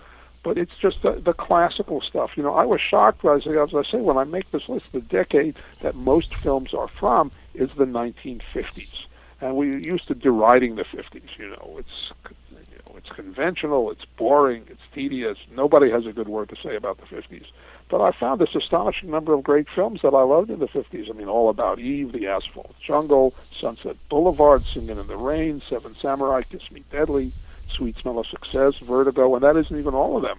But 0.45 0.57
it's 0.57 0.73
just 0.81 0.99
the, 1.03 1.21
the 1.25 1.33
classical 1.33 2.01
stuff. 2.01 2.31
You 2.37 2.45
know, 2.45 2.55
I 2.55 2.65
was 2.65 2.81
shocked 2.81 3.25
as 3.25 3.43
I, 3.47 3.61
as 3.63 3.71
I 3.75 3.83
say 3.91 4.01
when 4.01 4.17
I 4.17 4.25
make 4.25 4.51
this 4.53 4.63
list. 4.69 4.87
The 4.93 5.01
decade 5.01 5.57
that 5.83 5.97
most 5.97 6.29
films 6.43 6.73
are 6.73 6.89
from 6.99 7.33
is 7.55 7.71
the 7.77 7.85
1950s 7.85 9.08
and 9.41 9.57
we 9.57 9.85
used 9.85 10.09
to 10.09 10.15
deriding 10.15 10.77
the 10.77 10.85
50s. 10.85 11.39
You 11.39 11.51
know, 11.51 11.77
it's 11.79 12.13
you 12.51 12.79
know, 12.87 12.97
it's 12.97 13.09
conventional, 13.11 13.91
it's 13.91 14.05
boring, 14.17 14.65
it's 14.69 14.81
tedious. 14.95 15.39
Nobody 15.55 15.91
has 15.91 16.07
a 16.07 16.13
good 16.13 16.29
word 16.29 16.49
to 16.51 16.57
say 16.63 16.77
about 16.77 16.99
the 16.99 17.07
50s. 17.07 17.47
But 17.89 18.03
I 18.03 18.13
found 18.13 18.41
this 18.41 18.55
astonishing 18.55 19.11
number 19.11 19.33
of 19.33 19.43
great 19.43 19.67
films 19.75 20.01
that 20.03 20.15
I 20.15 20.23
loved 20.23 20.51
in 20.51 20.59
the 20.59 20.69
50s. 20.69 21.09
I 21.09 21.13
mean, 21.15 21.29
All 21.29 21.49
About 21.49 21.79
Eve, 21.79 22.13
The 22.13 22.27
Asphalt 22.27 22.75
Jungle, 22.85 23.35
Sunset 23.59 23.97
Boulevard, 24.11 24.65
Singing 24.65 24.99
in 24.99 25.07
the 25.07 25.17
Rain, 25.17 25.63
Seven 25.69 25.97
Samurai, 26.01 26.43
Kiss 26.43 26.71
Me 26.71 26.85
Deadly, 26.91 27.33
Sweet 27.71 27.97
Smell 27.99 28.19
of 28.19 28.27
Success, 28.27 28.75
Vertigo, 28.79 29.35
and 29.35 29.43
that 29.43 29.57
isn't 29.57 29.79
even 29.79 29.95
all 29.95 30.17
of 30.17 30.23
them. 30.23 30.39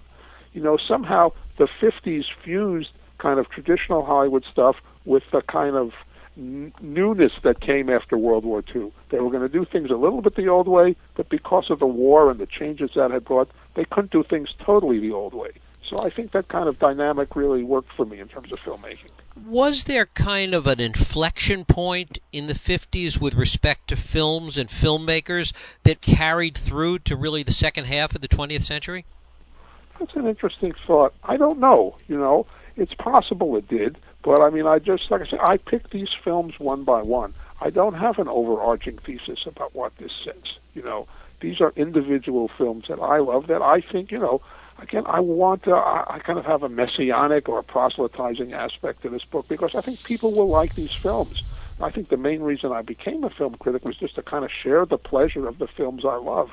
You 0.52 0.62
know, 0.62 0.76
somehow 0.76 1.32
the 1.58 1.68
50s 1.80 2.26
fused 2.44 2.90
kind 3.18 3.38
of 3.38 3.48
traditional 3.50 4.04
Hollywood 4.04 4.44
stuff 4.44 4.76
with 5.04 5.24
the 5.32 5.42
kind 5.42 5.76
of 5.76 5.92
newness 6.40 7.32
that 7.42 7.60
came 7.60 7.90
after 7.90 8.16
World 8.16 8.44
War 8.44 8.64
II. 8.74 8.92
They 9.10 9.20
were 9.20 9.30
going 9.30 9.42
to 9.42 9.48
do 9.48 9.64
things 9.64 9.90
a 9.90 9.96
little 9.96 10.22
bit 10.22 10.36
the 10.36 10.48
old 10.48 10.68
way, 10.68 10.96
but 11.14 11.28
because 11.28 11.70
of 11.70 11.78
the 11.78 11.86
war 11.86 12.30
and 12.30 12.40
the 12.40 12.46
changes 12.46 12.90
that 12.96 13.10
had 13.10 13.24
brought, 13.24 13.50
they 13.74 13.84
couldn't 13.84 14.10
do 14.10 14.24
things 14.24 14.48
totally 14.58 14.98
the 14.98 15.12
old 15.12 15.34
way. 15.34 15.50
So 15.86 16.00
I 16.00 16.08
think 16.08 16.32
that 16.32 16.48
kind 16.48 16.68
of 16.68 16.78
dynamic 16.78 17.34
really 17.34 17.64
worked 17.64 17.92
for 17.96 18.06
me 18.06 18.20
in 18.20 18.28
terms 18.28 18.52
of 18.52 18.60
filmmaking. 18.60 19.10
Was 19.46 19.84
there 19.84 20.06
kind 20.06 20.54
of 20.54 20.66
an 20.66 20.78
inflection 20.78 21.64
point 21.64 22.18
in 22.32 22.46
the 22.46 22.54
50s 22.54 23.20
with 23.20 23.34
respect 23.34 23.88
to 23.88 23.96
films 23.96 24.56
and 24.56 24.68
filmmakers 24.68 25.52
that 25.82 26.00
carried 26.00 26.56
through 26.56 27.00
to 27.00 27.16
really 27.16 27.42
the 27.42 27.52
second 27.52 27.86
half 27.86 28.14
of 28.14 28.20
the 28.20 28.28
20th 28.28 28.62
century? 28.62 29.04
That's 29.98 30.14
an 30.14 30.26
interesting 30.26 30.72
thought. 30.86 31.12
I 31.24 31.36
don't 31.36 31.58
know, 31.58 31.96
you 32.06 32.16
know. 32.16 32.46
It's 32.76 32.94
possible 32.94 33.56
it 33.56 33.68
did. 33.68 33.98
But 34.22 34.46
I 34.46 34.50
mean, 34.50 34.66
I 34.66 34.78
just 34.78 35.10
like 35.10 35.22
I 35.22 35.26
said, 35.26 35.40
I 35.42 35.56
pick 35.56 35.90
these 35.90 36.10
films 36.22 36.54
one 36.58 36.84
by 36.84 37.02
one. 37.02 37.34
I 37.60 37.70
don't 37.70 37.94
have 37.94 38.18
an 38.18 38.28
overarching 38.28 38.98
thesis 39.04 39.40
about 39.46 39.74
what 39.74 39.92
this 39.98 40.12
says. 40.24 40.58
You 40.74 40.82
know, 40.82 41.06
these 41.40 41.60
are 41.60 41.72
individual 41.76 42.50
films 42.56 42.84
that 42.88 43.00
I 43.00 43.18
love 43.18 43.46
that 43.48 43.62
I 43.62 43.80
think 43.80 44.10
you 44.10 44.18
know. 44.18 44.40
Again, 44.78 45.02
I 45.04 45.20
want 45.20 45.64
to. 45.64 45.72
I, 45.72 46.04
I 46.08 46.18
kind 46.20 46.38
of 46.38 46.46
have 46.46 46.62
a 46.62 46.68
messianic 46.68 47.50
or 47.50 47.58
a 47.58 47.62
proselytizing 47.62 48.54
aspect 48.54 49.02
to 49.02 49.10
this 49.10 49.24
book 49.30 49.46
because 49.46 49.72
I 49.74 49.82
think 49.82 50.02
people 50.04 50.32
will 50.32 50.48
like 50.48 50.74
these 50.74 50.92
films. 51.02 51.42
I 51.80 51.90
think 51.90 52.08
the 52.08 52.16
main 52.16 52.40
reason 52.40 52.72
I 52.72 52.80
became 52.80 53.24
a 53.24 53.30
film 53.30 53.56
critic 53.56 53.84
was 53.84 53.96
just 53.96 54.14
to 54.14 54.22
kind 54.22 54.42
of 54.44 54.50
share 54.50 54.86
the 54.86 54.96
pleasure 54.96 55.46
of 55.48 55.58
the 55.58 55.66
films 55.66 56.04
I 56.06 56.16
love 56.16 56.50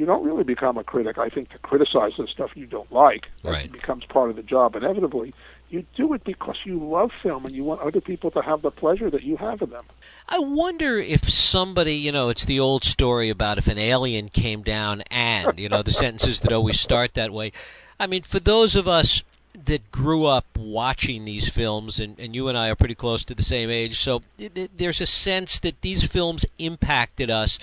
you 0.00 0.06
don't 0.06 0.24
really 0.24 0.44
become 0.44 0.78
a 0.78 0.84
critic, 0.84 1.18
I 1.18 1.28
think, 1.28 1.50
to 1.50 1.58
criticize 1.58 2.12
the 2.16 2.26
stuff 2.26 2.52
you 2.54 2.66
don't 2.66 2.90
like. 2.90 3.26
Right. 3.44 3.70
becomes 3.70 4.04
part 4.06 4.30
of 4.30 4.36
the 4.36 4.42
job 4.42 4.74
inevitably. 4.74 5.34
You 5.70 5.86
do 5.96 6.12
it 6.14 6.24
because 6.24 6.56
you 6.64 6.84
love 6.84 7.12
film 7.22 7.46
and 7.46 7.54
you 7.54 7.62
want 7.62 7.80
other 7.80 8.00
people 8.00 8.32
to 8.32 8.42
have 8.42 8.60
the 8.60 8.72
pleasure 8.72 9.08
that 9.08 9.22
you 9.22 9.36
have 9.36 9.62
in 9.62 9.70
them. 9.70 9.84
I 10.28 10.40
wonder 10.40 10.98
if 10.98 11.30
somebody, 11.30 11.94
you 11.94 12.10
know, 12.10 12.28
it's 12.28 12.44
the 12.44 12.58
old 12.58 12.82
story 12.82 13.30
about 13.30 13.56
if 13.56 13.68
an 13.68 13.78
alien 13.78 14.30
came 14.30 14.62
down 14.62 15.02
and, 15.12 15.58
you 15.60 15.68
know, 15.68 15.82
the 15.82 15.90
sentences 15.92 16.40
that 16.40 16.52
always 16.52 16.80
start 16.80 17.14
that 17.14 17.32
way. 17.32 17.52
I 18.00 18.08
mean, 18.08 18.22
for 18.22 18.40
those 18.40 18.74
of 18.74 18.88
us 18.88 19.22
that 19.64 19.92
grew 19.92 20.24
up 20.24 20.46
watching 20.56 21.24
these 21.24 21.48
films, 21.48 22.00
and, 22.00 22.18
and 22.18 22.34
you 22.34 22.48
and 22.48 22.58
I 22.58 22.68
are 22.68 22.76
pretty 22.76 22.96
close 22.96 23.24
to 23.26 23.34
the 23.34 23.42
same 23.42 23.70
age, 23.70 24.00
so 24.00 24.22
th- 24.38 24.70
there's 24.76 25.00
a 25.00 25.06
sense 25.06 25.60
that 25.60 25.82
these 25.82 26.02
films 26.04 26.44
impacted 26.58 27.30
us 27.30 27.60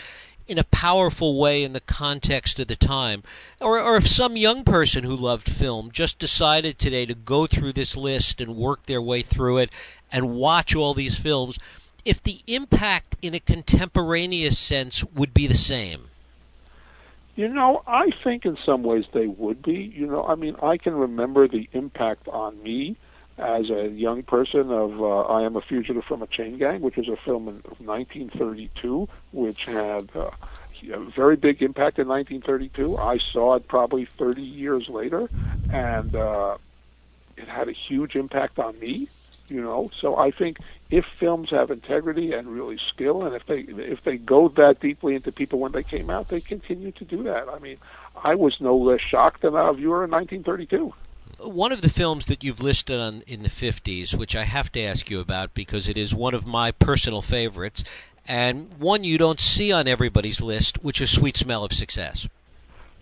in 0.48 0.58
a 0.58 0.64
powerful 0.64 1.40
way 1.40 1.64
in 1.64 1.74
the 1.74 1.82
context 1.82 2.60
of 2.60 2.68
the 2.68 2.76
time. 2.76 3.24
Or, 3.60 3.80
or 3.80 3.98
if 3.98 4.08
some 4.08 4.38
young 4.38 4.64
person 4.64 5.04
who 5.04 5.16
loved 5.16 5.50
film 5.50 5.92
just 5.92 6.20
decided 6.20 6.78
today 6.78 7.06
to 7.06 7.14
go 7.14 7.48
through 7.48 7.74
this 7.74 7.96
list 7.98 8.40
and 8.42 8.56
work 8.56 8.86
their 8.86 9.02
way 9.02 9.22
through 9.22 9.58
it 9.58 9.70
and 10.12 10.36
watch 10.36 10.76
all 10.76 10.94
these 10.94 11.18
films, 11.18 11.60
if 12.06 12.24
the 12.24 12.42
impact 12.48 13.16
in 13.22 13.34
a 13.34 13.40
contemporaneous 13.40 14.58
sense 14.58 15.04
would 15.04 15.34
be 15.34 15.48
the 15.48 15.56
same. 15.56 16.10
You 17.36 17.50
know, 17.50 17.84
I 17.86 18.10
think 18.24 18.46
in 18.46 18.58
some 18.66 18.82
ways 18.82 19.06
they 19.14 19.28
would 19.28 19.62
be. 19.62 19.94
You 19.96 20.08
know, 20.08 20.24
I 20.24 20.36
mean, 20.36 20.56
I 20.64 20.78
can 20.78 20.96
remember 20.96 21.48
the 21.48 21.70
impact 21.74 22.28
on 22.28 22.62
me 22.64 22.98
as 23.38 23.70
a 23.70 23.90
young 23.90 24.24
person 24.24 24.72
of 24.72 25.00
uh, 25.00 25.22
I 25.22 25.44
Am 25.44 25.56
a 25.56 25.62
Fugitive 25.62 26.04
from 26.04 26.22
a 26.22 26.28
Chain 26.28 26.58
Gang, 26.58 26.82
which 26.82 26.98
was 26.98 27.08
a 27.08 27.18
film 27.18 27.48
in 27.48 27.56
1932, 27.86 29.08
which 29.32 29.66
had 29.66 30.10
uh, 30.16 30.32
a 30.92 31.00
very 31.12 31.36
big 31.36 31.62
impact 31.62 32.00
in 32.00 32.08
1932. 32.08 32.98
I 32.98 33.20
saw 33.20 33.56
it 33.56 33.68
probably 33.68 34.06
30 34.18 34.42
years 34.42 34.90
later, 34.90 35.30
and 35.72 36.16
uh, 36.16 36.58
it 37.36 37.48
had 37.48 37.70
a 37.70 37.74
huge 37.74 38.16
impact 38.16 38.58
on 38.58 38.80
me. 38.80 39.08
You 39.50 39.62
know, 39.62 39.92
so 40.02 40.18
I 40.18 40.32
think 40.32 40.58
if 40.90 41.06
films 41.20 41.52
have 41.52 41.72
integrity 41.72 42.34
and 42.34 42.50
really 42.50 42.78
skill, 42.90 43.24
and 43.24 43.34
if 43.34 43.46
they 43.46 43.60
if 43.60 44.04
they 44.04 44.18
go 44.18 44.50
that 44.50 44.82
deeply 44.82 45.16
into 45.16 45.32
people 45.32 45.60
when 45.60 45.72
they 45.72 45.84
came 45.84 46.10
out, 46.10 46.28
they 46.28 46.42
continue 46.42 46.92
to 46.94 47.06
do 47.06 47.24
that. 47.24 47.48
I 47.48 47.58
mean, 47.60 47.78
I 48.22 48.36
was 48.36 48.60
no 48.60 48.76
less 48.76 49.00
shocked 49.00 49.44
than 49.44 49.56
a 49.56 49.72
viewer 49.72 50.04
in 50.04 50.12
1932 50.12 50.94
one 51.40 51.72
of 51.72 51.82
the 51.82 51.90
films 51.90 52.26
that 52.28 52.44
you've 52.44 52.62
listed 52.62 53.00
on 53.00 53.24
in 53.28 53.44
the 53.44 53.50
50s, 53.50 54.16
which 54.16 54.36
I 54.36 54.44
have 54.44 54.72
to 54.74 54.82
ask 54.82 55.10
you 55.10 55.20
about 55.20 55.54
because 55.54 55.88
it 55.88 55.98
is 55.98 56.14
one 56.14 56.34
of 56.34 56.46
my 56.46 56.72
personal 56.72 57.22
favorites, 57.22 57.84
and 58.28 58.74
one 58.78 59.04
you 59.04 59.18
don't 59.18 59.40
see 59.40 59.72
on 59.72 59.88
everybody's 59.88 60.42
list, 60.42 60.84
which 60.84 61.02
is 61.02 61.10
Sweet 61.10 61.38
Smell 61.38 61.64
of 61.64 61.74
Success. 61.74 62.28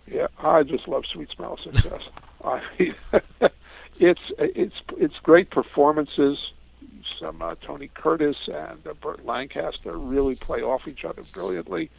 Yeah, 0.06 0.28
I 0.38 0.62
just 0.62 0.86
love 0.86 1.04
Sweet 1.06 1.30
Smell 1.34 1.54
of 1.54 1.60
Success. 1.60 2.02
I 2.44 2.62
mean, 2.78 2.94
it's 3.98 4.20
it's 4.38 4.76
it's 4.98 5.18
great 5.22 5.50
performances. 5.50 6.52
Some 7.18 7.42
uh, 7.42 7.54
Tony 7.62 7.88
Curtis 7.92 8.36
and 8.46 8.86
uh, 8.86 8.92
Burt 8.94 9.24
Lancaster 9.24 9.96
really 9.96 10.34
play 10.34 10.60
off 10.62 10.86
each 10.86 11.04
other 11.04 11.22
brilliantly, 11.32 11.90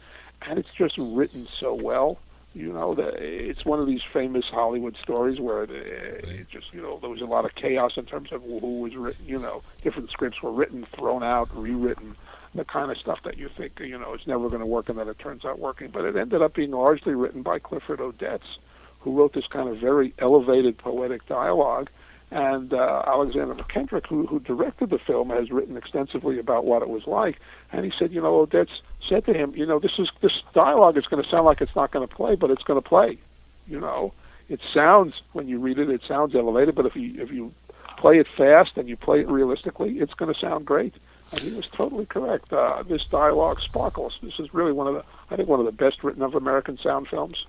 and 0.42 0.58
it's 0.58 0.72
just 0.76 0.94
written 0.96 1.48
so 1.58 1.74
well. 1.74 2.18
You 2.54 2.72
know, 2.72 2.94
the, 2.94 3.08
it's 3.08 3.64
one 3.64 3.78
of 3.78 3.86
these 3.86 4.00
famous 4.12 4.46
Hollywood 4.46 4.96
stories 5.02 5.38
where 5.38 5.66
the, 5.66 5.76
it 5.76 6.48
just, 6.50 6.72
you 6.72 6.80
know, 6.80 6.98
there 7.00 7.10
was 7.10 7.20
a 7.20 7.26
lot 7.26 7.44
of 7.44 7.54
chaos 7.54 7.92
in 7.96 8.06
terms 8.06 8.32
of 8.32 8.42
who 8.42 8.80
was 8.80 8.96
written. 8.96 9.24
You 9.26 9.38
know, 9.38 9.62
different 9.82 10.10
scripts 10.10 10.42
were 10.42 10.52
written, 10.52 10.86
thrown 10.96 11.22
out, 11.22 11.54
rewritten, 11.56 12.16
the 12.54 12.64
kind 12.64 12.90
of 12.90 12.98
stuff 12.98 13.20
that 13.24 13.36
you 13.36 13.48
think, 13.56 13.78
you 13.80 13.98
know, 13.98 14.14
it's 14.14 14.26
never 14.26 14.48
going 14.48 14.60
to 14.60 14.66
work, 14.66 14.88
and 14.88 14.98
then 14.98 15.08
it 15.08 15.18
turns 15.18 15.44
out 15.44 15.58
working. 15.58 15.90
But 15.90 16.04
it 16.04 16.16
ended 16.16 16.42
up 16.42 16.54
being 16.54 16.70
largely 16.70 17.14
written 17.14 17.42
by 17.42 17.58
Clifford 17.58 18.00
Odets, 18.00 18.56
who 19.00 19.16
wrote 19.16 19.34
this 19.34 19.46
kind 19.46 19.68
of 19.68 19.78
very 19.78 20.14
elevated 20.18 20.78
poetic 20.78 21.26
dialogue 21.26 21.90
and 22.30 22.74
uh, 22.74 23.02
Alexander 23.06 23.54
Mackendrick, 23.54 24.06
who, 24.06 24.26
who 24.26 24.38
directed 24.40 24.90
the 24.90 24.98
film, 24.98 25.30
has 25.30 25.50
written 25.50 25.76
extensively 25.76 26.38
about 26.38 26.64
what 26.64 26.82
it 26.82 26.88
was 26.88 27.06
like. 27.06 27.40
And 27.72 27.84
he 27.84 27.92
said, 27.98 28.12
you 28.12 28.20
know, 28.20 28.46
Odets 28.46 28.80
said 29.08 29.24
to 29.26 29.32
him, 29.32 29.54
you 29.56 29.64
know, 29.64 29.78
this 29.78 29.98
is 29.98 30.10
this 30.20 30.42
dialogue 30.52 30.98
is 30.98 31.06
going 31.06 31.22
to 31.22 31.28
sound 31.28 31.46
like 31.46 31.60
it's 31.60 31.74
not 31.74 31.90
going 31.90 32.06
to 32.06 32.14
play, 32.14 32.34
but 32.34 32.50
it's 32.50 32.62
going 32.62 32.80
to 32.80 32.86
play. 32.86 33.18
You 33.66 33.80
know, 33.80 34.12
it 34.48 34.60
sounds 34.74 35.14
when 35.32 35.48
you 35.48 35.58
read 35.58 35.78
it, 35.78 35.88
it 35.88 36.02
sounds 36.06 36.34
elevated, 36.34 36.74
but 36.74 36.86
if 36.86 36.96
you 36.96 37.20
if 37.20 37.30
you 37.30 37.52
play 37.96 38.18
it 38.18 38.26
fast 38.36 38.76
and 38.76 38.88
you 38.88 38.96
play 38.96 39.20
it 39.20 39.28
realistically, 39.28 39.98
it's 39.98 40.14
going 40.14 40.32
to 40.32 40.38
sound 40.38 40.66
great. 40.66 40.94
And 41.32 41.40
he 41.40 41.50
was 41.50 41.66
totally 41.66 42.06
correct. 42.06 42.52
Uh, 42.52 42.82
this 42.88 43.04
dialogue 43.04 43.60
sparkles. 43.60 44.18
This 44.22 44.38
is 44.38 44.54
really 44.54 44.72
one 44.72 44.86
of 44.86 44.94
the, 44.94 45.04
I 45.30 45.36
think, 45.36 45.48
one 45.48 45.60
of 45.60 45.66
the 45.66 45.72
best 45.72 46.02
written 46.02 46.22
of 46.22 46.34
American 46.34 46.78
sound 46.78 47.08
films 47.08 47.44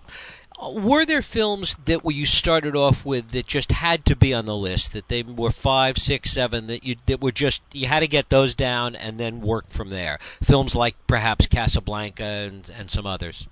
were 0.61 1.05
there 1.05 1.21
films 1.21 1.75
that 1.85 2.01
you 2.05 2.25
started 2.25 2.75
off 2.75 3.05
with 3.05 3.29
that 3.29 3.47
just 3.47 3.71
had 3.71 4.05
to 4.05 4.15
be 4.15 4.33
on 4.33 4.45
the 4.45 4.55
list 4.55 4.93
that 4.93 5.07
they 5.07 5.23
were 5.23 5.51
five 5.51 5.97
six 5.97 6.31
seven 6.31 6.67
that 6.67 6.83
you 6.83 6.95
that 7.05 7.21
were 7.21 7.31
just 7.31 7.61
you 7.71 7.87
had 7.87 8.01
to 8.01 8.07
get 8.07 8.29
those 8.29 8.55
down 8.55 8.95
and 8.95 9.19
then 9.19 9.41
work 9.41 9.69
from 9.69 9.89
there? 9.89 10.19
Films 10.43 10.75
like 10.75 10.95
perhaps 11.07 11.47
casablanca 11.47 12.23
and 12.23 12.69
and 12.77 12.91
some 12.91 13.05
others? 13.05 13.47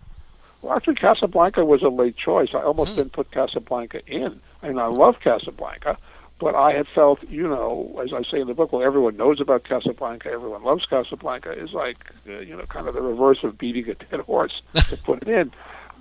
Well 0.61 0.75
actually 0.75 0.95
casablanca 0.95 1.63
was 1.63 1.81
a 1.81 1.89
late 1.89 2.17
choice. 2.17 2.49
I 2.53 2.63
almost 2.63 2.91
hmm. 2.91 2.97
didn't 2.97 3.13
put 3.13 3.31
casablanca 3.31 4.01
in. 4.07 4.41
I 4.61 4.67
mean, 4.67 4.79
i 4.79 4.87
love 4.87 5.15
casablanca 5.21 5.97
but 6.39 6.53
I 6.53 6.73
had 6.73 6.87
felt, 6.93 7.23
you 7.29 7.47
know, 7.47 7.99
as 8.03 8.13
I 8.13 8.21
say 8.29 8.39
in 8.39 8.47
the 8.47 8.53
book, 8.53 8.71
well, 8.71 8.83
everyone 8.83 9.17
knows 9.17 9.41
about 9.41 9.63
Casablanca, 9.63 10.29
everyone 10.29 10.63
loves 10.63 10.85
Casablanca, 10.85 11.51
is 11.51 11.73
like, 11.73 11.97
uh, 12.27 12.39
you 12.39 12.55
know, 12.55 12.63
kind 12.65 12.87
of 12.87 12.93
the 12.93 13.01
reverse 13.01 13.39
of 13.43 13.57
beating 13.57 13.89
a 13.89 13.95
dead 13.95 14.19
horse 14.19 14.61
to 14.75 14.97
put 14.97 15.23
it 15.23 15.29
in. 15.29 15.51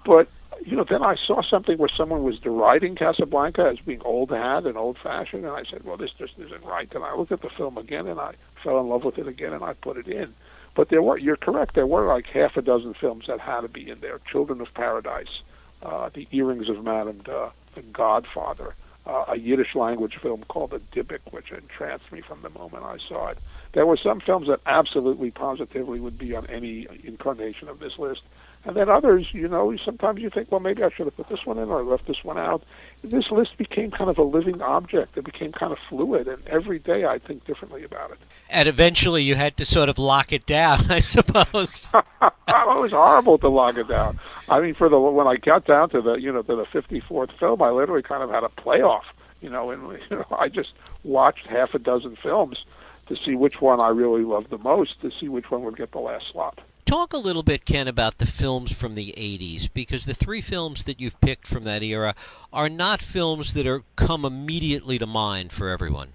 But 0.04 0.28
you 0.65 0.76
know, 0.76 0.85
then 0.88 1.03
I 1.03 1.17
saw 1.17 1.43
something 1.43 1.79
where 1.79 1.88
someone 1.88 2.23
was 2.23 2.38
deriding 2.38 2.97
Casablanca 2.97 3.69
as 3.73 3.79
being 3.79 4.03
old 4.03 4.31
hat 4.31 4.67
and 4.67 4.76
old 4.76 4.99
fashioned, 5.03 5.45
and 5.45 5.55
I 5.55 5.65
said, 5.71 5.85
well, 5.85 5.97
this 5.97 6.11
just 6.19 6.35
isn't 6.38 6.65
right. 6.65 6.93
And 6.95 7.05
I 7.05 7.15
looked 7.15 7.33
at 7.33 7.43
the 7.43 7.50
film 7.50 7.79
again, 7.79 8.07
and 8.07 8.19
I 8.19 8.35
fell 8.62 8.81
in 8.81 8.88
love 8.88 9.05
with 9.05 9.19
it 9.19 9.29
again, 9.29 9.53
and 9.53 9.62
I 9.62 9.75
put 9.75 9.97
it 9.97 10.09
in. 10.09 10.35
But 10.75 10.91
there 10.91 11.03
were, 11.03 11.19
you're 11.19 11.37
correct, 11.37 11.75
there 11.75 11.87
were 11.87 12.07
like 12.07 12.26
half 12.26 12.57
a 12.57 12.62
dozen 12.62 12.95
films 12.95 13.26
that 13.29 13.41
had 13.41 13.62
to 13.62 13.69
be 13.69 13.88
in 13.88 14.00
there. 14.00 14.21
Children 14.31 14.61
of 14.61 14.69
Paradise, 14.75 15.43
uh, 15.83 16.11
The 16.12 16.29
Earrings 16.33 16.69
of 16.69 16.83
Madame 16.83 17.19
De, 17.19 17.50
The 17.75 17.83
Godfather, 17.83 18.75
uh, 19.07 19.25
a 19.29 19.38
Yiddish 19.38 19.75
language 19.75 20.19
film 20.21 20.45
called 20.49 20.71
The 20.71 20.81
Dybbuk, 20.93 21.33
which 21.33 21.53
entranced 21.53 22.11
me 22.11 22.21
from 22.21 22.43
the 22.43 22.50
moment 22.50 22.85
I 22.85 22.99
saw 23.09 23.29
it. 23.29 23.38
There 23.73 23.87
were 23.87 23.97
some 23.97 24.21
films 24.21 24.49
that 24.49 24.61
absolutely, 24.67 25.31
positively 25.31 26.00
would 26.00 26.19
be 26.19 26.35
on 26.35 26.47
any 26.47 26.87
incarnation 27.05 27.69
of 27.69 27.79
this 27.79 27.99
list. 27.99 28.23
And 28.66 28.75
then 28.75 28.88
others, 28.88 29.28
you 29.32 29.46
know, 29.46 29.73
sometimes 29.85 30.20
you 30.20 30.28
think, 30.28 30.50
well, 30.50 30.58
maybe 30.58 30.82
I 30.82 30.90
should 30.90 31.06
have 31.06 31.16
put 31.16 31.28
this 31.28 31.46
one 31.46 31.56
in 31.56 31.68
or 31.68 31.85
left 31.85 32.08
this 32.08 32.25
one 32.25 32.37
out. 32.37 32.64
This 33.04 33.30
list 33.30 33.56
became 33.58 33.92
kind 33.92 34.11
of 34.11 34.18
a 34.18 34.25
living 34.25 34.61
object. 34.61 35.16
It 35.16 35.25
became 35.25 35.52
kind 35.52 35.70
of 35.73 35.78
fluid, 35.88 36.26
and 36.26 36.44
every 36.49 36.80
day 36.80 37.04
I 37.04 37.20
think 37.20 37.44
differently 37.44 37.85
about 37.85 38.11
it. 38.11 38.18
And 38.50 38.68
eventually 38.68 39.23
you 39.23 39.37
had 39.37 39.56
to 39.58 39.64
sort 39.64 39.88
of 39.88 40.00
lock 40.00 40.32
it 40.32 40.46
down, 40.46 40.90
I 40.90 40.99
suppose. 40.99 41.90
it 41.94 42.32
was 42.49 42.90
horrible 42.90 43.38
to 43.38 43.49
lock 43.49 43.76
it 43.76 43.87
down. 43.87 44.18
I 44.49 44.58
mean, 44.58 44.75
for 44.75 44.88
the 44.88 44.99
when 44.99 45.28
I 45.28 45.37
got 45.37 45.64
down 45.64 45.90
to 45.90 46.02
the 46.02 46.14
you 46.14 46.32
know 46.32 46.42
to 46.42 46.56
the 46.56 46.64
54th 46.64 47.38
film, 47.38 47.62
I 47.62 47.70
literally 47.70 48.02
kind 48.02 48.25
of 48.25 48.30
had 48.30 48.42
a 48.42 48.49
playoff. 48.49 49.04
You 49.40 49.50
know, 49.50 49.70
and 49.70 49.82
you 50.11 50.16
know, 50.16 50.26
I 50.37 50.49
just 50.49 50.73
watched 51.04 51.46
half 51.46 51.73
a 51.75 51.78
dozen 51.78 52.16
films 52.20 52.64
to 53.06 53.16
see 53.25 53.37
which 53.37 53.61
one 53.61 53.78
I 53.78 53.90
really 53.90 54.25
loved 54.25 54.50
the 54.50 54.58
most, 54.58 55.00
to 55.02 55.12
see 55.20 55.28
which 55.28 55.52
one 55.52 55.62
would 55.62 55.76
get 55.76 55.92
the 55.92 56.00
last 56.00 56.32
slot. 56.32 56.61
Talk 56.87 57.12
a 57.12 57.19
little 57.19 57.43
bit, 57.43 57.64
Ken, 57.64 57.88
about 57.88 58.19
the 58.19 58.26
films 58.26 58.71
from 58.71 58.95
the 58.95 59.12
80s, 59.16 59.69
because 59.75 60.07
the 60.07 60.14
three 60.14 60.40
films 60.40 60.85
that 60.85 61.00
you've 61.00 61.21
picked 61.21 61.45
from 61.45 61.64
that 61.64 61.83
era 61.83 62.14
are 62.52 62.69
not 62.69 63.02
films 63.02 63.55
that 63.55 63.66
are 63.66 63.83
come 63.97 64.25
immediately 64.25 64.97
to 64.97 65.07
mind 65.07 65.50
for 65.50 65.69
everyone. 65.69 66.11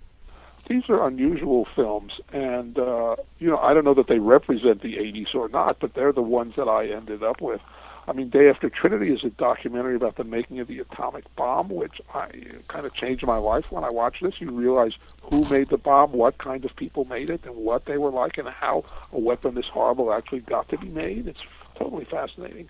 These 0.70 0.84
are 0.88 1.06
unusual 1.06 1.68
films, 1.75 2.13
and 2.32 2.80
uh, 2.80 3.18
you 3.40 3.50
know 3.50 3.58
I 3.58 3.74
don't 3.74 3.84
know 3.84 3.94
that 3.96 4.08
they 4.08 4.20
represent 4.20 4.82
the 4.82 4.96
80s 4.96 5.36
or 5.36 5.50
not, 5.50 5.80
but 5.82 5.94
they're 5.94 6.13
the 6.13 6.22
ones 6.22 6.54
that 6.56 6.70
I 6.70 6.88
ended 6.88 7.22
up 7.22 7.42
with. 7.42 7.60
I 8.08 8.13
mean, 8.13 8.29
Day 8.29 8.50
After 8.50 8.70
Trinity 8.70 9.13
is 9.13 9.24
a 9.24 9.29
documentary 9.29 9.96
about 9.96 10.15
the 10.15 10.24
making 10.24 10.60
of 10.60 10.67
the 10.67 10.79
atomic 10.79 11.24
bomb, 11.36 11.70
which 11.70 12.01
I 12.13 12.29
kind 12.67 12.86
of 12.86 12.93
changed 12.93 13.25
my 13.25 13.38
life 13.38 13.65
when 13.70 13.84
I 13.84 13.89
watched 13.89 14.24
this. 14.24 14.34
You 14.39 14.51
realize 14.51 14.93
who 15.22 15.46
made 15.50 15.70
the 15.70 15.77
bomb, 15.77 16.12
what 16.12 16.38
kind 16.39 16.65
of 16.65 16.75
people 16.75 17.05
made 17.05 17.29
it, 17.29 17.46
and 17.46 17.55
what 17.55 17.86
they 17.86 17.98
were 17.98 18.10
like, 18.10 18.38
and 18.38 18.50
how 18.50 18.86
a 19.12 19.20
weapon 19.20 19.55
this 19.55 19.67
horrible 19.67 20.12
actually 20.12 20.39
got 20.39 20.67
to 20.70 20.77
be 20.77 20.89
made. 20.89 21.27
It's 21.27 21.43
totally 21.77 22.05
fascinating. 22.05 22.70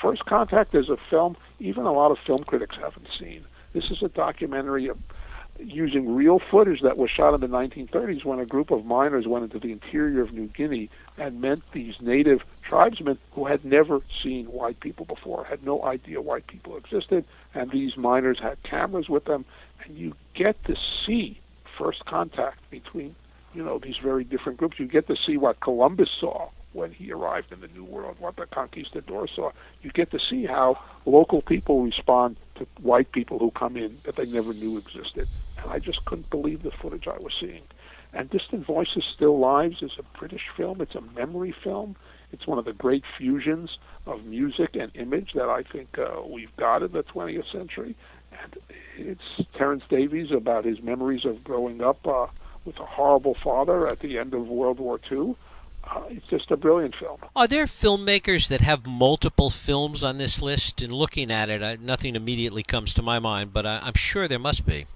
First 0.00 0.24
Contact 0.24 0.74
is 0.74 0.88
a 0.88 0.96
film 1.10 1.36
even 1.58 1.84
a 1.84 1.92
lot 1.92 2.10
of 2.10 2.18
film 2.26 2.44
critics 2.44 2.76
haven't 2.76 3.08
seen. 3.18 3.44
This 3.72 3.90
is 3.90 4.02
a 4.02 4.08
documentary 4.08 4.88
of 4.88 4.98
using 5.62 6.14
real 6.14 6.38
footage 6.38 6.80
that 6.82 6.96
was 6.96 7.10
shot 7.10 7.34
in 7.34 7.40
the 7.40 7.48
1930s 7.48 8.24
when 8.24 8.38
a 8.38 8.46
group 8.46 8.70
of 8.70 8.84
miners 8.84 9.26
went 9.26 9.44
into 9.44 9.58
the 9.58 9.72
interior 9.72 10.22
of 10.22 10.32
New 10.32 10.46
Guinea 10.48 10.90
and 11.18 11.40
met 11.40 11.58
these 11.72 11.94
native 12.00 12.42
tribesmen 12.62 13.18
who 13.32 13.46
had 13.46 13.64
never 13.64 14.00
seen 14.22 14.46
white 14.46 14.80
people 14.80 15.04
before, 15.04 15.44
had 15.44 15.64
no 15.64 15.82
idea 15.84 16.20
white 16.20 16.46
people 16.46 16.76
existed, 16.76 17.24
and 17.54 17.70
these 17.70 17.96
miners 17.96 18.38
had 18.40 18.62
cameras 18.62 19.08
with 19.08 19.24
them, 19.24 19.44
and 19.84 19.96
you 19.96 20.14
get 20.34 20.62
to 20.64 20.76
see 21.06 21.40
first 21.76 22.04
contact 22.04 22.58
between, 22.70 23.14
you 23.54 23.64
know, 23.64 23.78
these 23.78 23.96
very 24.02 24.24
different 24.24 24.58
groups. 24.58 24.78
You 24.78 24.86
get 24.86 25.06
to 25.08 25.16
see 25.16 25.36
what 25.36 25.60
Columbus 25.60 26.10
saw 26.20 26.50
when 26.72 26.92
he 26.92 27.10
arrived 27.10 27.52
in 27.52 27.60
the 27.60 27.68
New 27.68 27.84
World, 27.84 28.16
what 28.18 28.36
the 28.36 28.46
conquistadors 28.46 29.30
saw. 29.34 29.50
You 29.82 29.90
get 29.90 30.10
to 30.12 30.20
see 30.20 30.46
how 30.46 30.78
local 31.04 31.42
people 31.42 31.82
respond 31.82 32.36
to 32.56 32.66
white 32.80 33.10
people 33.12 33.38
who 33.38 33.50
come 33.50 33.76
in 33.76 33.98
that 34.04 34.16
they 34.16 34.26
never 34.26 34.52
knew 34.52 34.78
existed. 34.78 35.26
I 35.70 35.78
just 35.78 36.04
couldn't 36.04 36.30
believe 36.30 36.62
the 36.62 36.70
footage 36.70 37.06
I 37.06 37.18
was 37.18 37.32
seeing. 37.40 37.62
And 38.12 38.28
Distant 38.28 38.66
Voices 38.66 39.04
Still 39.14 39.38
Lives 39.38 39.82
is 39.82 39.92
a 39.98 40.18
British 40.18 40.48
film. 40.56 40.80
It's 40.80 40.94
a 40.94 41.00
memory 41.00 41.54
film. 41.62 41.96
It's 42.32 42.46
one 42.46 42.58
of 42.58 42.64
the 42.64 42.72
great 42.72 43.04
fusions 43.16 43.78
of 44.06 44.24
music 44.24 44.74
and 44.74 44.90
image 44.94 45.32
that 45.34 45.48
I 45.48 45.62
think 45.62 45.98
uh, 45.98 46.22
we've 46.26 46.54
got 46.56 46.82
in 46.82 46.92
the 46.92 47.04
20th 47.04 47.50
century. 47.52 47.96
And 48.42 48.56
it's 48.96 49.48
Terence 49.56 49.84
Davies 49.88 50.30
about 50.32 50.64
his 50.64 50.82
memories 50.82 51.24
of 51.24 51.44
growing 51.44 51.82
up 51.82 52.06
uh, 52.06 52.26
with 52.64 52.78
a 52.78 52.86
horrible 52.86 53.36
father 53.42 53.86
at 53.86 54.00
the 54.00 54.18
end 54.18 54.34
of 54.34 54.48
World 54.48 54.80
War 54.80 55.00
II 55.10 55.36
uh, 55.84 56.02
it's 56.08 56.26
just 56.26 56.50
a 56.50 56.56
brilliant 56.56 56.94
film. 56.96 57.18
Are 57.34 57.46
there 57.46 57.66
filmmakers 57.66 58.48
that 58.48 58.60
have 58.60 58.86
multiple 58.86 59.50
films 59.50 60.04
on 60.04 60.18
this 60.18 60.42
list? 60.42 60.82
And 60.82 60.92
looking 60.92 61.30
at 61.30 61.48
it, 61.48 61.62
I, 61.62 61.76
nothing 61.80 62.16
immediately 62.16 62.62
comes 62.62 62.94
to 62.94 63.02
my 63.02 63.18
mind, 63.18 63.52
but 63.52 63.66
I, 63.66 63.80
I'm 63.82 63.94
sure 63.94 64.28
there 64.28 64.38
must 64.38 64.66
be. 64.66 64.86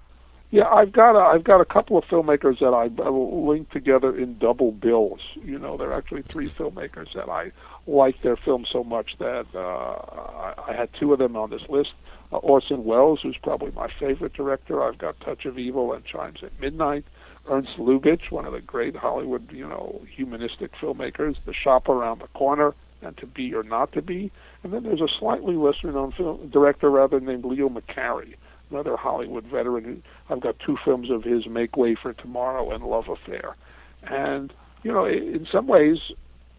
Yeah, 0.51 0.67
I've 0.67 0.93
got 0.93 1.15
a, 1.15 1.35
I've 1.35 1.43
got 1.43 1.59
a 1.59 1.65
couple 1.65 1.97
of 1.97 2.03
filmmakers 2.05 2.59
that 2.59 2.73
I 2.73 2.85
link 2.87 3.69
together 3.71 4.15
in 4.15 4.37
double 4.37 4.71
bills. 4.71 5.19
You 5.43 5.59
know, 5.59 5.75
there 5.75 5.91
are 5.91 5.97
actually 5.97 6.21
three 6.31 6.49
filmmakers 6.57 7.07
that 7.15 7.29
I 7.29 7.51
like 7.87 8.21
their 8.21 8.37
films 8.37 8.69
so 8.71 8.83
much 8.83 9.17
that 9.19 9.47
uh, 9.53 9.59
I, 9.59 10.53
I 10.69 10.73
had 10.75 10.89
two 10.99 11.13
of 11.13 11.19
them 11.19 11.35
on 11.35 11.49
this 11.49 11.63
list. 11.67 11.89
Uh, 12.31 12.37
Orson 12.37 12.85
Welles, 12.85 13.19
who's 13.21 13.37
probably 13.41 13.71
my 13.71 13.89
favorite 13.99 14.33
director. 14.33 14.83
I've 14.83 14.97
got 14.97 15.19
Touch 15.19 15.45
of 15.45 15.57
Evil 15.57 15.93
and 15.93 16.05
Chimes 16.05 16.39
at 16.41 16.57
Midnight. 16.59 17.05
Ernst 17.47 17.77
Lubitsch, 17.77 18.31
one 18.31 18.45
of 18.45 18.53
the 18.53 18.61
great 18.61 18.95
Hollywood, 18.95 19.51
you 19.51 19.67
know, 19.67 20.01
humanistic 20.15 20.71
filmmakers. 20.81 21.35
The 21.45 21.53
Shop 21.53 21.89
Around 21.89 22.21
the 22.21 22.27
Corner 22.27 22.73
and 23.01 23.17
To 23.17 23.27
Be 23.27 23.53
or 23.53 23.63
Not 23.63 23.91
to 23.93 24.01
Be. 24.01 24.31
And 24.63 24.73
then 24.73 24.83
there's 24.83 25.01
a 25.01 25.07
slightly 25.19 25.55
lesser 25.55 25.91
known 25.91 26.11
film 26.11 26.49
director 26.49 26.89
rather 26.89 27.19
named 27.19 27.45
Leo 27.45 27.69
McCarey 27.69 28.35
another 28.69 28.97
Hollywood 28.97 29.45
veteran. 29.45 30.03
I've 30.29 30.41
got 30.41 30.59
two 30.59 30.77
films 30.83 31.09
of 31.09 31.23
his, 31.23 31.47
Make 31.47 31.77
Way 31.77 31.95
for 31.95 32.13
Tomorrow 32.13 32.71
and 32.71 32.83
Love 32.83 33.09
Affair. 33.09 33.55
And, 34.03 34.53
you 34.83 34.91
know, 34.91 35.05
in 35.05 35.47
some 35.51 35.67
ways, 35.67 35.99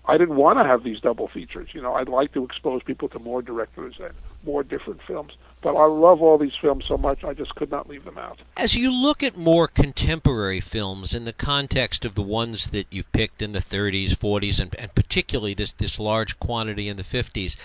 I 0.09 0.19
didn't 0.19 0.37
want 0.37 0.59
to 0.59 0.65
have 0.65 0.85
these 0.85 1.01
double 1.01 1.29
features. 1.29 1.69
You 1.73 1.83
know, 1.83 1.95
I'd 1.95 2.09
like 2.09 2.33
to 2.35 2.45
expose 2.45 2.83
people 2.83 3.09
to 3.09 3.19
more 3.19 3.43
directors 3.43 3.97
and 4.01 4.13
more 4.45 4.63
different 4.63 5.01
films. 5.03 5.33
But 5.63 5.75
I 5.75 5.87
love 5.87 6.23
all 6.23 6.39
these 6.39 6.55
films 6.55 6.85
so 6.87 6.97
much, 6.97 7.25
I 7.25 7.35
just 7.35 7.55
could 7.57 7.71
not 7.71 7.89
leave 7.89 8.05
them 8.05 8.19
out. 8.19 8.39
As 8.57 8.77
you 8.77 8.93
look 8.93 9.23
at 9.23 9.37
more 9.37 9.67
contemporary 9.67 10.61
films 10.61 11.13
in 11.13 11.25
the 11.25 11.33
context 11.33 12.05
of 12.05 12.15
the 12.15 12.23
ones 12.23 12.69
that 12.71 12.87
you've 12.91 13.11
picked 13.11 13.43
in 13.43 13.51
the 13.51 13.59
30s, 13.59 14.11
40s, 14.11 14.61
and, 14.61 14.77
and 14.79 14.95
particularly 14.95 15.55
this, 15.55 15.73
this 15.73 15.99
large 15.99 16.39
quantity 16.39 16.89
in 16.89 16.97
the 16.97 17.03
50s, 17.03 17.57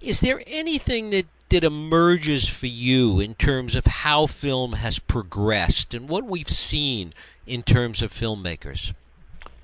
is 0.00 0.20
there 0.20 0.42
anything 0.46 1.10
that 1.10 1.26
that 1.50 1.64
emerges 1.64 2.48
for 2.48 2.66
you 2.66 3.20
in 3.20 3.34
terms 3.34 3.74
of 3.74 3.86
how 3.86 4.26
film 4.26 4.74
has 4.74 4.98
progressed 4.98 5.94
and 5.94 6.08
what 6.08 6.24
we've 6.24 6.50
seen 6.50 7.12
in 7.46 7.62
terms 7.62 8.02
of 8.02 8.12
filmmakers? 8.12 8.92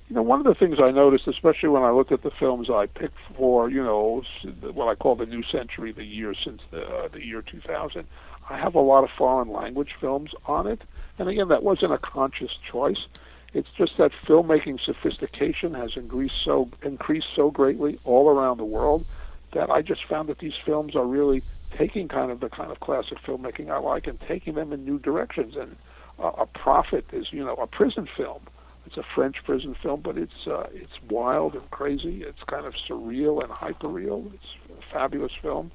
You 0.08 0.14
know, 0.14 0.22
one 0.22 0.38
of 0.38 0.46
the 0.46 0.54
things 0.54 0.78
I 0.80 0.92
noticed, 0.92 1.26
especially 1.26 1.70
when 1.70 1.82
I 1.82 1.90
looked 1.90 2.12
at 2.12 2.22
the 2.22 2.30
films 2.30 2.70
I 2.70 2.86
picked 2.86 3.18
for, 3.36 3.68
you 3.68 3.82
know, 3.82 4.22
what 4.72 4.86
I 4.86 4.94
call 4.94 5.16
the 5.16 5.26
new 5.26 5.42
century, 5.42 5.90
the 5.90 6.04
year 6.04 6.32
since 6.44 6.60
the 6.70 6.86
uh, 6.86 7.08
the 7.08 7.24
year 7.24 7.42
2000, 7.42 8.06
I 8.48 8.58
have 8.58 8.76
a 8.76 8.80
lot 8.80 9.02
of 9.02 9.10
foreign 9.18 9.48
language 9.48 9.96
films 10.00 10.30
on 10.44 10.68
it. 10.68 10.82
And 11.18 11.28
again, 11.28 11.48
that 11.48 11.64
wasn't 11.64 11.92
a 11.92 11.98
conscious 11.98 12.52
choice. 12.70 13.06
It's 13.52 13.68
just 13.76 13.96
that 13.98 14.12
filmmaking 14.26 14.80
sophistication 14.84 15.74
has 15.74 15.96
increased 15.96 16.44
so 16.44 16.68
increased 16.82 17.28
so 17.34 17.50
greatly 17.50 17.98
all 18.04 18.28
around 18.28 18.58
the 18.58 18.64
world 18.64 19.04
that 19.54 19.70
I 19.70 19.82
just 19.82 20.04
found 20.04 20.28
that 20.28 20.38
these 20.38 20.54
films 20.64 20.94
are 20.94 21.06
really 21.06 21.42
taking 21.76 22.08
kind 22.08 22.30
of 22.30 22.40
the 22.40 22.48
kind 22.48 22.70
of 22.70 22.80
classic 22.80 23.18
filmmaking 23.26 23.70
I 23.70 23.78
like 23.78 24.06
and 24.06 24.18
taking 24.20 24.54
them 24.54 24.72
in 24.72 24.84
new 24.84 24.98
directions. 24.98 25.56
And 25.56 25.76
uh, 26.18 26.32
a 26.38 26.46
prophet 26.46 27.04
is, 27.12 27.26
you 27.32 27.44
know, 27.44 27.54
a 27.54 27.66
prison 27.66 28.08
film. 28.16 28.42
It's 28.86 28.96
a 28.96 29.04
French 29.14 29.36
prison 29.44 29.74
film, 29.82 30.00
but 30.00 30.16
it's 30.16 30.46
uh, 30.46 30.68
it's 30.72 30.92
wild 31.10 31.54
and 31.54 31.68
crazy. 31.70 32.22
It's 32.22 32.42
kind 32.46 32.64
of 32.64 32.74
surreal 32.88 33.42
and 33.42 33.50
hyperreal. 33.50 34.32
It's 34.32 34.44
a 34.70 34.92
fabulous 34.92 35.32
film. 35.42 35.72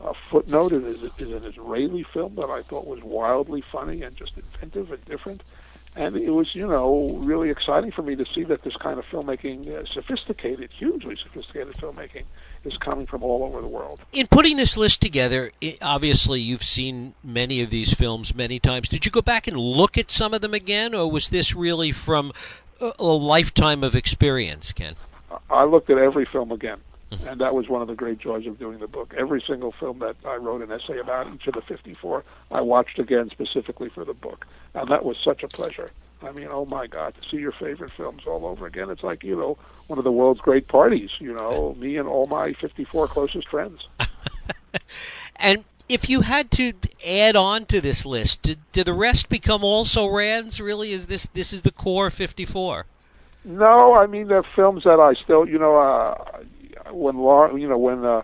Uh, 0.00 0.12
Footnote 0.30 0.72
is, 0.72 1.02
is 1.18 1.32
an 1.32 1.44
Israeli 1.44 2.06
film 2.12 2.34
that 2.36 2.48
I 2.48 2.62
thought 2.62 2.86
was 2.86 3.00
wildly 3.02 3.62
funny 3.72 4.02
and 4.02 4.16
just 4.16 4.32
inventive 4.36 4.92
and 4.92 5.04
different 5.04 5.42
and 5.96 6.16
it 6.16 6.30
was 6.30 6.54
you 6.54 6.66
know 6.66 7.10
really 7.20 7.50
exciting 7.50 7.90
for 7.90 8.02
me 8.02 8.14
to 8.16 8.24
see 8.34 8.44
that 8.44 8.62
this 8.62 8.76
kind 8.76 8.98
of 8.98 9.04
filmmaking 9.06 9.68
uh, 9.68 9.84
sophisticated 9.86 10.70
hugely 10.76 11.16
sophisticated 11.22 11.74
filmmaking 11.74 12.24
is 12.64 12.76
coming 12.76 13.06
from 13.06 13.22
all 13.22 13.42
over 13.42 13.60
the 13.60 13.66
world. 13.66 14.00
In 14.12 14.26
putting 14.26 14.56
this 14.56 14.76
list 14.76 15.00
together 15.00 15.52
obviously 15.82 16.40
you've 16.40 16.64
seen 16.64 17.14
many 17.24 17.60
of 17.62 17.70
these 17.70 17.92
films 17.92 18.34
many 18.34 18.58
times. 18.58 18.88
Did 18.88 19.04
you 19.04 19.10
go 19.10 19.22
back 19.22 19.46
and 19.46 19.56
look 19.56 19.98
at 19.98 20.10
some 20.10 20.34
of 20.34 20.40
them 20.40 20.54
again 20.54 20.94
or 20.94 21.10
was 21.10 21.28
this 21.28 21.54
really 21.54 21.92
from 21.92 22.32
a 22.80 23.04
lifetime 23.04 23.82
of 23.82 23.94
experience 23.94 24.72
ken? 24.72 24.96
I 25.48 25.64
looked 25.64 25.90
at 25.90 25.98
every 25.98 26.24
film 26.24 26.52
again 26.52 26.80
and 27.26 27.40
that 27.40 27.54
was 27.54 27.68
one 27.68 27.82
of 27.82 27.88
the 27.88 27.94
great 27.94 28.18
joys 28.18 28.46
of 28.46 28.58
doing 28.58 28.78
the 28.78 28.86
book. 28.86 29.14
Every 29.16 29.42
single 29.46 29.72
film 29.72 29.98
that 30.00 30.16
I 30.24 30.36
wrote 30.36 30.62
an 30.62 30.70
essay 30.70 30.98
about, 30.98 31.32
each 31.34 31.46
of 31.46 31.54
the 31.54 31.62
54, 31.62 32.24
I 32.50 32.60
watched 32.60 32.98
again 32.98 33.30
specifically 33.30 33.88
for 33.88 34.04
the 34.04 34.14
book. 34.14 34.46
And 34.74 34.88
that 34.88 35.04
was 35.04 35.16
such 35.22 35.42
a 35.42 35.48
pleasure. 35.48 35.90
I 36.22 36.32
mean, 36.32 36.48
oh 36.50 36.66
my 36.66 36.86
God, 36.86 37.14
to 37.14 37.28
see 37.28 37.38
your 37.38 37.52
favorite 37.52 37.92
films 37.92 38.22
all 38.26 38.46
over 38.46 38.66
again. 38.66 38.90
It's 38.90 39.02
like, 39.02 39.24
you 39.24 39.36
know, 39.36 39.56
one 39.86 39.98
of 39.98 40.04
the 40.04 40.12
world's 40.12 40.40
great 40.40 40.68
parties, 40.68 41.10
you 41.18 41.32
know, 41.32 41.74
me 41.78 41.96
and 41.96 42.06
all 42.06 42.26
my 42.26 42.52
54 42.52 43.08
closest 43.08 43.48
friends. 43.48 43.86
and 45.36 45.64
if 45.88 46.08
you 46.08 46.20
had 46.20 46.50
to 46.52 46.72
add 47.04 47.36
on 47.36 47.66
to 47.66 47.80
this 47.80 48.06
list, 48.06 48.42
did, 48.42 48.58
did 48.72 48.86
the 48.86 48.92
rest 48.92 49.28
become 49.28 49.64
also 49.64 50.06
Rands? 50.06 50.60
Really, 50.60 50.92
is 50.92 51.06
this 51.06 51.26
this 51.34 51.52
is 51.52 51.62
the 51.62 51.72
core 51.72 52.10
54? 52.10 52.86
No, 53.44 53.94
I 53.94 54.06
mean 54.06 54.28
they're 54.28 54.44
films 54.54 54.84
that 54.84 55.00
I 55.00 55.14
still, 55.14 55.48
you 55.48 55.58
know, 55.58 55.76
uh, 55.78 56.42
when 56.92 57.18
Law, 57.18 57.54
you 57.54 57.68
know, 57.68 57.78
when 57.78 58.04
uh, 58.04 58.22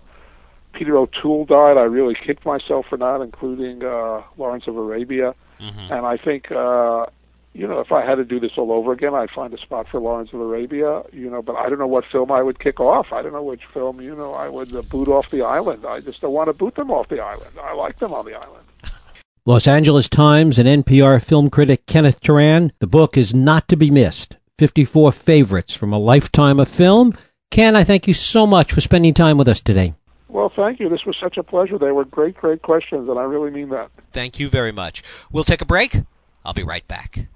Peter 0.73 0.97
O'Toole 0.97 1.45
died, 1.47 1.77
I 1.77 1.83
really 1.83 2.15
kicked 2.15 2.45
myself 2.45 2.87
for 2.89 2.99
not 2.99 3.23
including 3.23 3.85
uh, 3.85 4.23
Lawrence 4.37 4.67
of 4.67 4.77
Arabia. 4.77 5.35
Mm-hmm. 5.61 5.93
And 5.93 6.07
I 6.07 6.17
think, 6.17 6.51
uh, 6.53 7.07
you 7.55 7.67
know, 7.67 7.81
if 7.81 7.91
I 7.91 8.05
had 8.05 8.17
to 8.17 8.25
do 8.25 8.39
this 8.39 8.53
all 8.57 8.71
over 8.73 8.93
again, 8.93 9.15
I'd 9.15 9.31
find 9.31 9.53
a 9.55 9.59
spot 9.59 9.89
for 9.89 10.01
Lawrence 10.01 10.31
of 10.33 10.41
Arabia. 10.41 11.03
You 11.13 11.31
know, 11.31 11.43
but 11.43 11.57
I 11.57 11.69
don't 11.69 11.79
know 11.79 11.87
what 11.87 12.05
film 12.13 12.31
I 12.31 12.43
would 12.43 12.61
kick 12.61 12.79
off. 12.81 13.13
I 13.13 13.23
don't 13.23 13.33
know 13.33 13.43
which 13.43 13.63
film, 13.73 14.01
you 14.01 14.15
know, 14.15 14.35
I 14.35 14.49
would 14.49 14.75
uh, 14.75 14.83
boot 14.83 15.09
off 15.09 15.31
the 15.31 15.43
island. 15.43 15.87
I 15.87 16.01
just 16.01 16.21
don't 16.21 16.33
want 16.33 16.49
to 16.49 16.53
boot 16.53 16.75
them 16.75 16.91
off 16.91 17.09
the 17.09 17.21
island. 17.21 17.53
I 17.63 17.75
like 17.75 17.99
them 17.99 18.13
on 18.13 18.27
the 18.27 18.35
island. 18.35 18.65
Los 19.47 19.67
Angeles 19.67 20.09
Times 20.09 20.59
and 20.59 20.85
NPR 20.85 21.25
film 21.25 21.49
critic 21.49 21.87
Kenneth 21.87 22.21
Turan. 22.21 22.73
The 22.81 22.87
book 22.87 23.17
is 23.17 23.35
not 23.35 23.69
to 23.69 23.77
be 23.77 23.91
missed. 23.91 24.37
54 24.59 25.13
favorites 25.13 25.75
from 25.75 25.93
a 25.93 25.99
lifetime 25.99 26.59
of 26.59 26.69
film 26.69 27.13
Ken, 27.51 27.77
I 27.77 27.85
thank 27.85 28.07
you 28.07 28.15
so 28.15 28.47
much 28.47 28.73
for 28.73 28.81
spending 28.81 29.15
time 29.15 29.39
with 29.39 29.49
us 29.49 29.61
today. 29.61 29.95
Well, 30.29 30.53
thank 30.55 30.81
you. 30.81 30.89
This 30.89 31.05
was 31.07 31.17
such 31.21 31.37
a 31.39 31.43
pleasure. 31.43 31.79
They 31.79 31.93
were 31.93 32.05
great, 32.05 32.37
great 32.37 32.63
questions, 32.63 33.09
and 33.09 33.19
I 33.19 33.23
really 33.23 33.51
mean 33.51 33.71
that. 33.71 33.91
Thank 34.13 34.39
you 34.39 34.49
very 34.49 34.73
much. 34.73 35.03
We'll 35.33 35.45
take 35.45 35.63
a 35.63 35.67
break. 35.67 36.03
I'll 36.45 36.53
be 36.53 36.63
right 36.63 36.87
back. 36.87 37.27